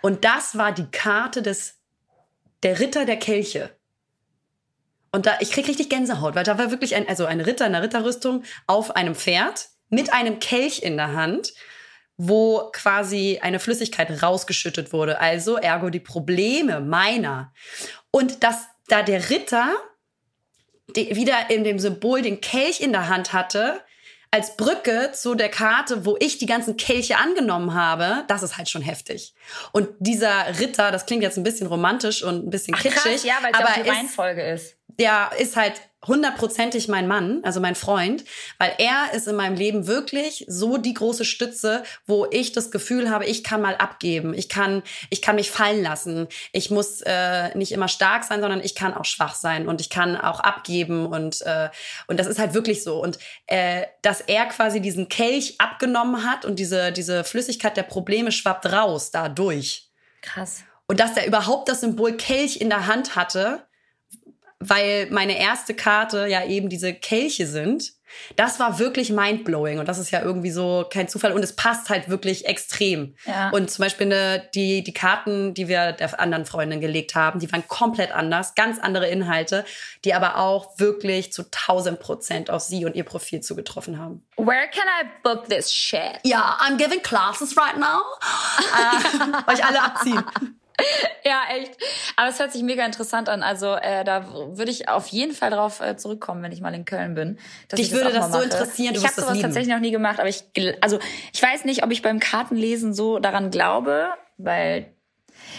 [0.00, 1.78] Und das war die Karte des,
[2.62, 3.76] der Ritter der Kelche.
[5.14, 7.72] Und da, ich krieg richtig Gänsehaut, weil da war wirklich ein, also ein Ritter in
[7.72, 11.52] der Ritterrüstung auf einem Pferd mit einem Kelch in der Hand,
[12.16, 15.20] wo quasi eine Flüssigkeit rausgeschüttet wurde.
[15.20, 17.52] Also ergo die Probleme meiner.
[18.10, 19.72] Und dass da der Ritter
[20.96, 23.80] die, wieder in dem Symbol den Kelch in der Hand hatte,
[24.32, 28.68] als Brücke zu der Karte, wo ich die ganzen Kelche angenommen habe, das ist halt
[28.68, 29.32] schon heftig.
[29.70, 33.22] Und dieser Ritter, das klingt jetzt ein bisschen romantisch und ein bisschen Ach, kitschig, krass,
[33.22, 34.76] ja, weil es aber die Reihenfolge ist.
[34.98, 38.24] Der ist halt hundertprozentig mein Mann, also mein Freund,
[38.58, 43.10] weil er ist in meinem Leben wirklich so die große Stütze, wo ich das Gefühl
[43.10, 47.56] habe, ich kann mal abgeben, ich kann, ich kann mich fallen lassen, ich muss äh,
[47.56, 51.06] nicht immer stark sein, sondern ich kann auch schwach sein und ich kann auch abgeben
[51.06, 51.70] und äh,
[52.06, 56.44] und das ist halt wirklich so und äh, dass er quasi diesen Kelch abgenommen hat
[56.44, 59.90] und diese diese Flüssigkeit der Probleme schwappt raus dadurch.
[60.20, 60.64] Krass.
[60.86, 63.66] Und dass er überhaupt das Symbol Kelch in der Hand hatte,
[64.68, 67.92] weil meine erste Karte ja eben diese Kelche sind.
[68.36, 71.88] Das war wirklich mindblowing und das ist ja irgendwie so kein Zufall und es passt
[71.88, 73.16] halt wirklich extrem.
[73.26, 73.50] Ja.
[73.50, 77.50] Und zum Beispiel ne, die, die Karten, die wir der anderen Freundin gelegt haben, die
[77.50, 79.64] waren komplett anders, ganz andere Inhalte,
[80.04, 84.24] die aber auch wirklich zu 1000 Prozent auf sie und ihr Profil zugetroffen haben.
[84.36, 86.20] Where can I book this shit?
[86.22, 88.00] Ja, I'm giving classes right now.
[89.48, 90.22] äh, euch alle abziehen.
[91.24, 91.72] ja, echt.
[92.16, 93.42] Aber es hört sich mega interessant an.
[93.42, 96.84] Also äh, da würde ich auf jeden Fall drauf äh, zurückkommen, wenn ich mal in
[96.84, 97.38] Köln bin.
[97.72, 98.94] Dich würde das, das so interessieren.
[98.94, 100.44] Du ich habe sowas tatsächlich noch nie gemacht, aber ich
[100.80, 100.98] also
[101.32, 104.94] ich weiß nicht, ob ich beim Kartenlesen so daran glaube, weil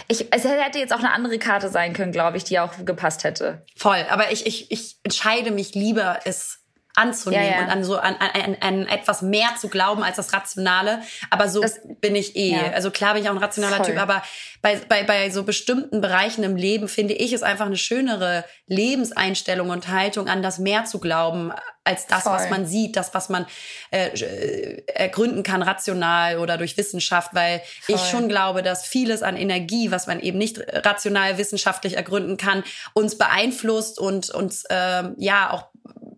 [0.07, 3.23] ich, es hätte jetzt auch eine andere Karte sein können, glaube ich, die auch gepasst
[3.23, 3.63] hätte.
[3.75, 6.64] Voll, aber ich, ich, ich entscheide mich lieber, es
[6.95, 7.63] anzunehmen ja, ja.
[7.63, 11.01] und an so an, an, an etwas mehr zu glauben als das Rationale.
[11.29, 12.55] Aber so das, bin ich eh.
[12.55, 12.71] Ja.
[12.73, 13.87] Also klar bin ich auch ein rationaler Voll.
[13.87, 14.23] Typ, aber
[14.61, 19.69] bei, bei, bei so bestimmten Bereichen im Leben finde ich es einfach eine schönere Lebenseinstellung
[19.69, 21.51] und Haltung, an das mehr zu glauben,
[21.83, 22.33] als das, Voll.
[22.33, 23.45] was man sieht, das, was man
[23.91, 27.95] äh, äh, ergründen kann, rational oder durch Wissenschaft, weil Voll.
[27.95, 32.63] ich schon glaube, dass vieles an Energie, was man eben nicht rational wissenschaftlich ergründen kann,
[32.93, 35.67] uns beeinflusst und uns ähm, ja auch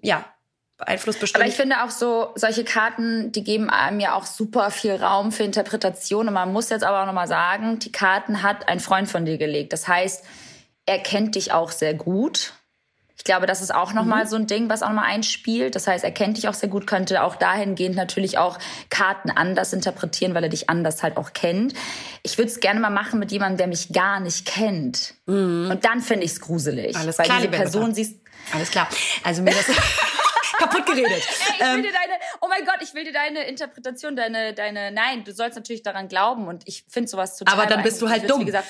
[0.01, 0.23] ja
[0.77, 1.41] beeinflusst bestimmt.
[1.41, 5.31] Aber ich finde auch so, solche Karten, die geben einem ja auch super viel Raum
[5.31, 6.27] für Interpretation.
[6.27, 9.37] Und man muss jetzt aber auch nochmal sagen, die Karten hat ein Freund von dir
[9.37, 9.73] gelegt.
[9.73, 10.23] Das heißt,
[10.85, 12.53] er kennt dich auch sehr gut.
[13.17, 14.29] Ich glaube, das ist auch nochmal mhm.
[14.29, 15.73] so ein Ding, was auch nochmal einspielt.
[15.75, 18.59] Das heißt, er kennt dich auch sehr gut, könnte auch dahingehend natürlich auch
[18.91, 21.73] Karten anders interpretieren, weil er dich anders halt auch kennt.
[22.21, 25.15] Ich würde es gerne mal machen mit jemandem, der mich gar nicht kennt.
[25.25, 25.69] Mhm.
[25.71, 26.95] Und dann finde ich es gruselig.
[26.95, 28.17] Alles weil klar, diese Person siehst.
[28.53, 28.87] Alles klar.
[29.23, 29.65] Also mir das
[30.57, 31.11] kaputt geredet.
[31.11, 34.53] Ey, ich will ähm, dir deine, oh mein Gott, ich will dir deine Interpretation, deine,
[34.53, 37.53] deine, nein, du sollst natürlich daran glauben und ich finde sowas total.
[37.53, 38.41] Aber dann bist du halt dumm.
[38.41, 38.67] Wie gesagt,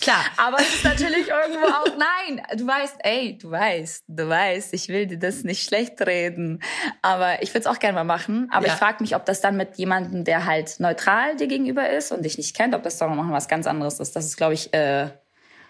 [0.00, 0.24] Klar.
[0.36, 4.88] Aber es ist natürlich irgendwo auch, nein, du weißt, ey, du weißt, du weißt, ich
[4.88, 6.62] will dir das nicht schlecht reden.
[7.02, 8.48] Aber ich würde es auch gerne mal machen.
[8.52, 8.72] Aber ja.
[8.72, 12.22] ich frage mich, ob das dann mit jemandem, der halt neutral dir gegenüber ist und
[12.24, 14.14] dich nicht kennt, ob das dann noch was ganz anderes ist.
[14.14, 15.08] Das ist, glaube ich, äh,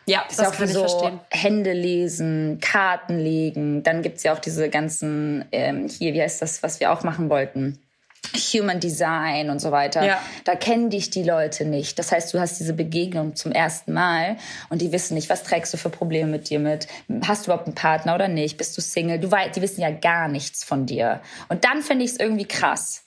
[0.09, 1.21] ja, das, das ist auch kann so ich verstehen.
[1.31, 3.83] Hände lesen, Karten legen.
[3.83, 7.29] Dann gibt's ja auch diese ganzen, ähm, hier, wie heißt das, was wir auch machen
[7.29, 7.79] wollten?
[8.35, 10.05] Human Design und so weiter.
[10.05, 10.21] Ja.
[10.45, 11.99] Da kennen dich die Leute nicht.
[11.99, 14.37] Das heißt, du hast diese Begegnung zum ersten Mal
[14.69, 16.87] und die wissen nicht, was trägst du für Probleme mit dir mit?
[17.27, 18.57] Hast du überhaupt einen Partner oder nicht?
[18.57, 19.19] Bist du Single?
[19.19, 21.21] Du weißt, die wissen ja gar nichts von dir.
[21.49, 23.06] Und dann finde ich es irgendwie krass.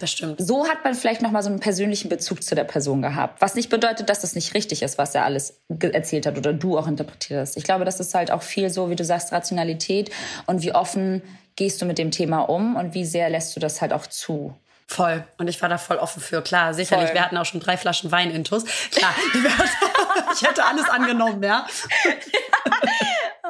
[0.00, 0.40] Das stimmt.
[0.40, 3.40] So hat man vielleicht noch mal so einen persönlichen Bezug zu der Person gehabt.
[3.40, 6.78] Was nicht bedeutet, dass das nicht richtig ist, was er alles erzählt hat oder du
[6.78, 7.56] auch interpretiert hast.
[7.56, 10.10] Ich glaube, das ist halt auch viel so, wie du sagst, Rationalität
[10.46, 11.22] und wie offen
[11.54, 14.56] gehst du mit dem Thema um und wie sehr lässt du das halt auch zu.
[14.86, 15.22] Voll.
[15.38, 16.42] Und ich war da voll offen für.
[16.42, 17.08] Klar, sicherlich.
[17.08, 17.14] Voll.
[17.14, 18.64] Wir hatten auch schon drei Flaschen Wein intus.
[18.90, 19.14] Klar,
[20.34, 21.66] ich hätte alles angenommen, ja.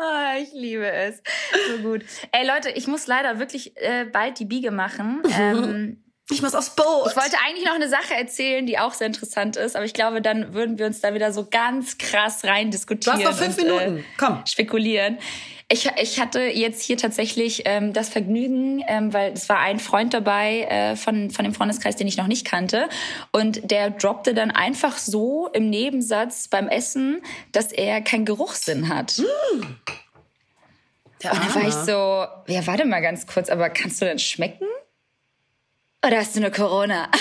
[0.03, 1.23] Ah, ich liebe es.
[1.69, 2.05] So gut.
[2.33, 5.23] Ey Leute, ich muss leider wirklich äh, bald die Biege machen.
[5.31, 6.87] Ähm, Ich muss aufs Boot.
[7.09, 10.23] ich wollte eigentlich noch eine Sache erzählen, die auch sehr interessant ist, aber ich glaube,
[10.23, 13.17] dann würden wir uns da wieder so ganz krass rein du diskutieren.
[13.17, 13.99] hast noch fünf und, Minuten.
[13.99, 14.43] Äh, Komm.
[14.47, 15.19] spekulieren.
[15.73, 20.13] Ich, ich hatte jetzt hier tatsächlich ähm, das Vergnügen, ähm, weil es war ein Freund
[20.13, 22.89] dabei äh, von, von dem Freundeskreis, den ich noch nicht kannte.
[23.31, 27.23] Und der droppte dann einfach so im Nebensatz beim Essen,
[27.53, 29.19] dass er keinen Geruchssinn hat.
[31.23, 34.19] Der Und da war ich so, ja, warte mal ganz kurz, aber kannst du denn
[34.19, 34.67] schmecken?
[36.07, 37.09] Oder hast du eine Corona?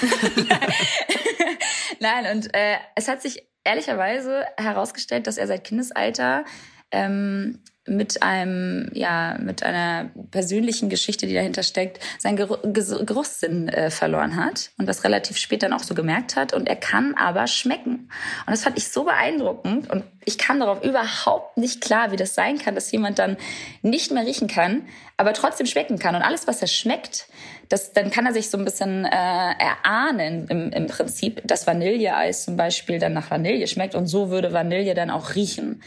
[2.00, 6.46] Nein, und äh, es hat sich ehrlicherweise herausgestellt, dass er seit Kindesalter
[6.92, 13.68] ähm, mit einem, ja, mit einer persönlichen Geschichte, die dahinter steckt, seinen Geru Ges- Geruchssinn
[13.68, 16.54] äh, verloren hat und das relativ spät dann auch so gemerkt hat.
[16.54, 18.10] Und er kann aber schmecken.
[18.46, 19.90] Und das fand ich so beeindruckend.
[19.90, 23.38] Und ich kam darauf überhaupt nicht klar, wie das sein kann, dass jemand dann
[23.82, 26.16] nicht mehr riechen kann, aber trotzdem schmecken kann.
[26.16, 27.28] Und alles, was er schmeckt,
[27.70, 32.44] das, dann kann er sich so ein bisschen äh, erahnen im, im Prinzip, dass Vanilleeis
[32.44, 35.82] zum Beispiel dann nach Vanille schmeckt und so würde Vanille dann auch riechen.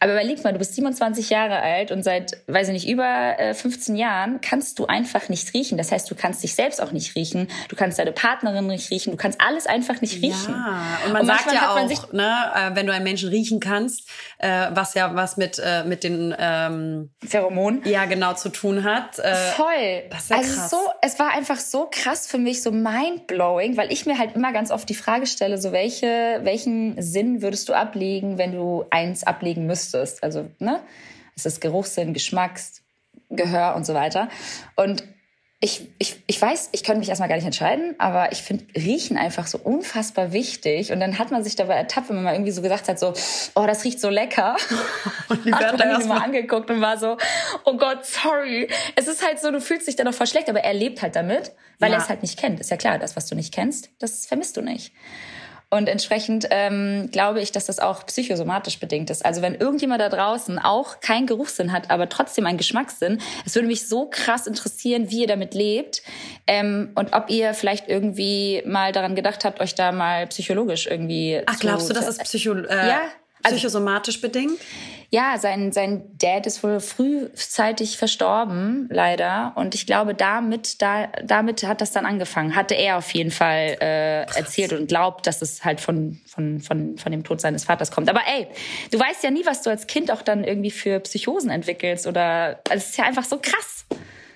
[0.00, 3.54] Aber überleg mal, du bist 27 Jahre alt und seit, weiß ich nicht, über äh,
[3.54, 5.76] 15 Jahren kannst du einfach nicht riechen.
[5.76, 7.48] Das heißt, du kannst dich selbst auch nicht riechen.
[7.68, 9.10] Du kannst deine Partnerin nicht riechen.
[9.10, 10.54] Du kannst alles einfach nicht riechen.
[10.54, 14.08] Ja, und man sagt manchmal ja auch, ne, äh, wenn du einen Menschen riechen kannst,
[14.38, 17.82] äh, was ja was mit, äh, mit den ähm, Pheromon.
[17.84, 19.18] ja genau zu tun hat.
[19.18, 20.04] Äh, Voll.
[20.10, 20.70] das ist ja also krass.
[20.70, 24.52] so, es war einfach so krass für mich, so mindblowing, weil ich mir halt immer
[24.52, 29.24] ganz oft die Frage stelle, so welche, welchen Sinn würdest du ablegen, wenn du eins
[29.24, 29.87] ablegen müsstest?
[29.94, 30.80] Also, ne?
[31.36, 32.82] Es ist Geruchssinn, Geschmacks,
[33.30, 34.28] Gehör und so weiter.
[34.76, 35.04] Und
[35.60, 39.16] ich, ich, ich weiß, ich könnte mich erstmal gar nicht entscheiden, aber ich finde Riechen
[39.18, 40.92] einfach so unfassbar wichtig.
[40.92, 43.12] Und dann hat man sich dabei ertappt, wenn man mal irgendwie so gesagt hat, so,
[43.56, 44.56] oh, das riecht so lecker.
[45.28, 47.16] Und die hat Bertha man ihn erst mal angeguckt und war so,
[47.64, 48.68] oh Gott, sorry.
[48.94, 51.16] Es ist halt so, du fühlst dich dann auch voll schlecht, aber er lebt halt
[51.16, 51.96] damit, weil Ja.
[51.96, 52.60] er es halt nicht kennt.
[52.60, 54.92] Ist ja klar, das, was du nicht kennst, das vermisst du nicht.
[55.70, 59.24] Und entsprechend ähm, glaube ich, dass das auch psychosomatisch bedingt ist.
[59.24, 63.68] Also wenn irgendjemand da draußen auch keinen Geruchssinn hat, aber trotzdem einen Geschmackssinn, es würde
[63.68, 66.02] mich so krass interessieren, wie ihr damit lebt
[66.46, 71.42] ähm, und ob ihr vielleicht irgendwie mal daran gedacht habt, euch da mal psychologisch irgendwie
[71.44, 73.00] Ach, glaubst du, das ist psycho, äh, Ja,
[73.42, 74.58] also- psychosomatisch bedingt?
[75.10, 79.52] ja, sein, sein Dad ist wohl frühzeitig verstorben, leider.
[79.56, 82.54] Und ich glaube, damit, da, damit hat das dann angefangen.
[82.54, 86.98] Hatte er auf jeden Fall äh, erzählt und glaubt, dass es halt von, von, von,
[86.98, 88.10] von dem Tod seines Vaters kommt.
[88.10, 88.48] Aber ey,
[88.90, 92.06] du weißt ja nie, was du als Kind auch dann irgendwie für Psychosen entwickelst.
[92.06, 93.86] Oder also es ist ja einfach so krass.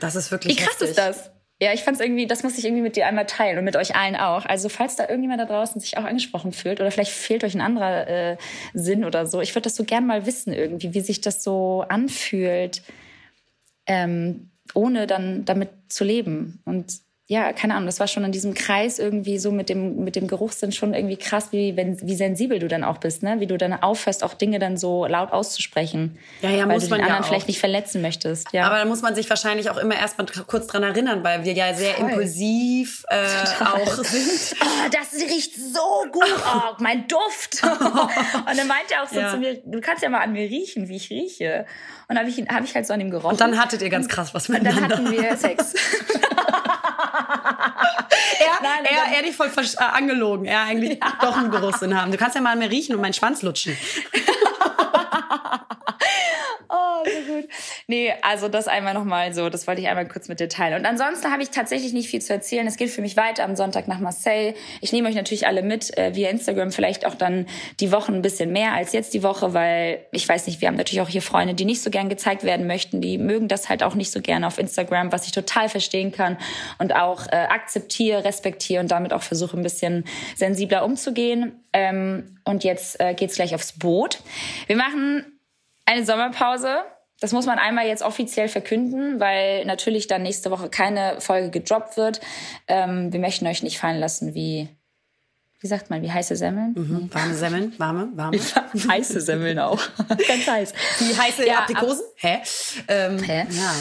[0.01, 0.89] Das ist wirklich Wie krass heftig.
[0.89, 1.31] ist das?
[1.63, 3.95] Ja, ich fand's irgendwie, das muss ich irgendwie mit dir einmal teilen und mit euch
[3.95, 4.45] allen auch.
[4.47, 7.61] Also falls da irgendjemand da draußen sich auch angesprochen fühlt oder vielleicht fehlt euch ein
[7.61, 8.37] anderer äh,
[8.75, 11.85] Sinn oder so, ich würde das so gern mal wissen irgendwie, wie sich das so
[11.89, 12.83] anfühlt,
[13.87, 16.61] ähm, ohne dann damit zu leben.
[16.65, 16.95] Und
[17.29, 20.27] ja, keine Ahnung, das war schon in diesem Kreis irgendwie so mit dem, mit dem
[20.27, 23.41] Geruchssinn schon irgendwie krass, wie, wenn, wie sensibel du dann auch bist, ne?
[23.41, 26.19] Wie du dann aufhörst, auch Dinge dann so laut auszusprechen.
[26.43, 27.29] Ja, ja, weil muss du man den ja anderen auch.
[27.29, 28.53] vielleicht nicht verletzen möchtest.
[28.53, 28.67] Ja.
[28.67, 31.73] Aber da muss man sich wahrscheinlich auch immer erstmal kurz dran erinnern, weil wir ja
[31.73, 32.09] sehr Voll.
[32.11, 33.17] impulsiv äh,
[33.65, 34.57] auch sind.
[34.61, 37.63] oh, das riecht so gut, oh, mein Duft.
[37.63, 39.31] und dann meint er auch so Ja.
[39.31, 41.65] zu mir, du kannst ja mal an mir riechen, wie ich rieche.
[42.09, 43.31] Und habe ich, hab ich halt so an ihm gerochen.
[43.31, 44.97] Und dann hattet ihr ganz krass was Und dann miteinander.
[44.99, 45.73] hatten wir Sex.
[48.39, 50.47] er, Nein, er, er dich voll äh, angelogen.
[50.47, 52.11] Er eigentlich doch einen Geruchssinn haben.
[52.11, 53.77] Du kannst ja mal mir riechen und meinen Schwanz lutschen.
[56.75, 57.49] Oh, so gut.
[57.87, 60.79] Nee, also das einmal nochmal so, das wollte ich einmal kurz mit dir teilen.
[60.79, 62.67] Und ansonsten habe ich tatsächlich nicht viel zu erzählen.
[62.67, 64.55] Es geht für mich weiter am Sonntag nach Marseille.
[64.81, 67.45] Ich nehme euch natürlich alle mit äh, via Instagram, vielleicht auch dann
[67.81, 70.77] die Wochen ein bisschen mehr als jetzt die Woche, weil ich weiß nicht, wir haben
[70.77, 73.83] natürlich auch hier Freunde, die nicht so gern gezeigt werden möchten, die mögen das halt
[73.83, 76.39] auch nicht so gerne auf Instagram, was ich total verstehen kann
[76.79, 80.05] und auch äh, akzeptiere, respektiere und damit auch versuche ein bisschen
[80.37, 81.61] sensibler umzugehen.
[81.75, 84.21] Ähm, und jetzt äh, geht's gleich aufs Boot.
[84.67, 85.39] Wir machen
[85.85, 86.79] eine Sommerpause.
[87.21, 91.97] Das muss man einmal jetzt offiziell verkünden, weil natürlich dann nächste Woche keine Folge gedroppt
[91.97, 92.21] wird.
[92.67, 94.69] Ähm, wir möchten euch nicht fallen lassen wie,
[95.61, 96.73] wie sagt man, wie heiße Semmeln?
[96.75, 97.11] Mhm.
[97.15, 98.39] Warme Semmeln, warme, warme.
[98.89, 99.81] heiße Semmeln auch.
[100.09, 100.73] Ganz heiß.
[100.99, 102.05] Die heiße Ja, Aprikosen?
[102.17, 102.41] Hä?
[102.89, 103.47] Ähm, Hä?
[103.51, 103.75] Ja.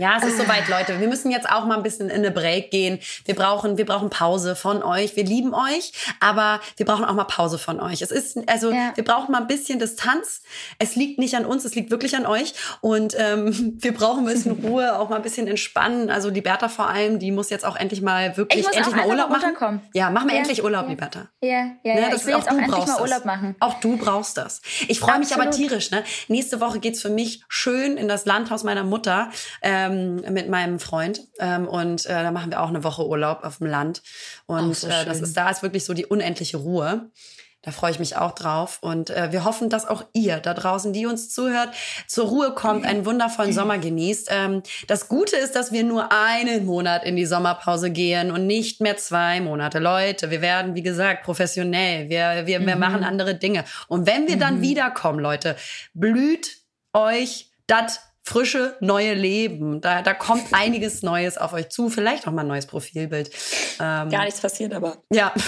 [0.00, 0.98] Ja, es ist soweit, Leute.
[0.98, 2.98] Wir müssen jetzt auch mal ein bisschen in eine Break gehen.
[3.26, 5.14] Wir brauchen, wir brauchen Pause von euch.
[5.14, 8.00] Wir lieben euch, aber wir brauchen auch mal Pause von euch.
[8.00, 8.92] Es ist, also, Ja.
[8.94, 10.42] wir brauchen mal ein bisschen Distanz.
[10.78, 12.54] Es liegt nicht an uns, es liegt wirklich an euch.
[12.80, 16.10] Und ähm, wir brauchen ein bisschen Ruhe, auch mal ein bisschen entspannen.
[16.10, 19.28] Also die Bertha vor allem, die muss jetzt auch endlich mal wirklich endlich mal Urlaub
[19.28, 19.82] machen.
[19.92, 20.88] Ja, mach mal Ja, endlich Urlaub, ja.
[20.88, 21.26] die Bertha.
[21.42, 21.48] Ja,
[21.84, 22.08] ja, Ne, ja.
[22.10, 23.24] das Ich will auch jetzt auch du endlich brauchst mal Urlaub das.
[23.26, 23.56] machen.
[23.60, 24.62] Auch du brauchst das.
[24.88, 25.90] Ich freue mich aber tierisch.
[25.90, 26.04] Ne?
[26.28, 29.30] Nächste Woche geht's für mich schön in das Landhaus meiner Mutter
[29.60, 31.22] ähm, mit meinem Freund.
[31.38, 34.02] Ähm, und äh, da machen wir auch eine Woche Urlaub auf dem Land.
[34.46, 37.10] Und so äh, das ist da ist wirklich so die unendliche Ruhe.
[37.62, 38.78] Da freue ich mich auch drauf.
[38.80, 41.68] Und äh, wir hoffen, dass auch ihr da draußen, die uns zuhört,
[42.06, 44.28] zur Ruhe kommt, einen wundervollen Sommer genießt.
[44.30, 48.80] Ähm, das Gute ist, dass wir nur einen Monat in die Sommerpause gehen und nicht
[48.80, 49.78] mehr zwei Monate.
[49.78, 52.08] Leute, wir werden, wie gesagt, professionell.
[52.08, 53.64] Wir, wir, wir machen andere Dinge.
[53.88, 55.54] Und wenn wir dann wiederkommen, Leute,
[55.92, 56.62] blüht
[56.94, 58.00] euch das
[58.30, 59.80] frische neue Leben.
[59.80, 61.90] Da, da kommt einiges Neues auf euch zu.
[61.90, 63.30] Vielleicht auch mal ein neues Profilbild.
[63.80, 64.98] Ähm, Gar nichts passiert, aber.
[65.12, 65.34] ja.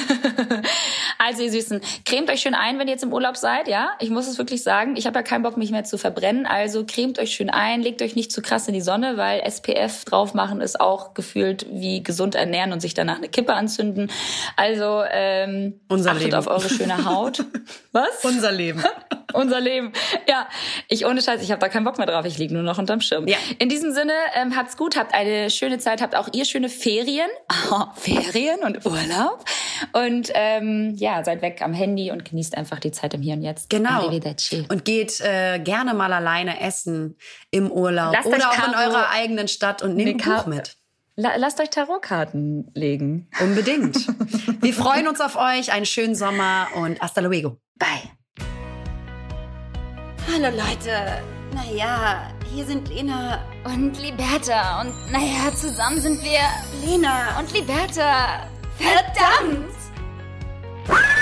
[1.30, 3.90] Also, ihr Süßen, cremt euch schön ein, wenn ihr jetzt im Urlaub seid, ja?
[4.00, 4.96] Ich muss es wirklich sagen.
[4.96, 6.44] Ich habe ja keinen Bock, mich mehr zu verbrennen.
[6.44, 10.04] Also, cremt euch schön ein, legt euch nicht zu krass in die Sonne, weil SPF
[10.04, 14.10] drauf machen ist auch gefühlt wie gesund ernähren und sich danach eine Kippe anzünden.
[14.56, 16.36] Also, ähm, Unser achtet Leben.
[16.36, 17.44] auf eure schöne Haut.
[17.92, 18.24] Was?
[18.24, 18.82] Unser Leben.
[19.32, 19.92] Unser Leben.
[20.28, 20.48] Ja,
[20.88, 22.24] ich ohne Scheiß, ich habe da keinen Bock mehr drauf.
[22.24, 23.28] Ich liege nur noch unterm Schirm.
[23.28, 23.36] Ja.
[23.60, 27.30] In diesem Sinne, ähm, habt's gut, habt eine schöne Zeit, habt auch ihr schöne Ferien.
[27.94, 29.44] Ferien und Urlaub.
[29.92, 33.42] Und ähm, ja, seid weg am Handy und genießt einfach die Zeit im Hier und
[33.42, 33.70] Jetzt.
[33.70, 34.08] Genau.
[34.08, 37.16] Und geht äh, gerne mal alleine essen
[37.50, 40.76] im Urlaub Lasst oder auch in eurer eigenen Stadt und nehmt ein Buch Karte- mit.
[41.16, 43.28] La lasst euch Tarotkarten legen.
[43.40, 43.96] Unbedingt.
[44.62, 45.72] Wir freuen uns auf euch.
[45.72, 47.58] Einen schönen Sommer und hasta luego.
[47.76, 48.10] Bye.
[50.32, 51.22] Hallo Leute.
[51.52, 53.44] Naja, hier sind Lena.
[53.64, 54.80] Und Liberta.
[54.80, 56.40] Und naja, zusammen sind wir
[56.88, 57.38] Lena.
[57.38, 58.48] und Liberta.
[58.78, 59.79] Verdammt!
[60.88, 60.94] you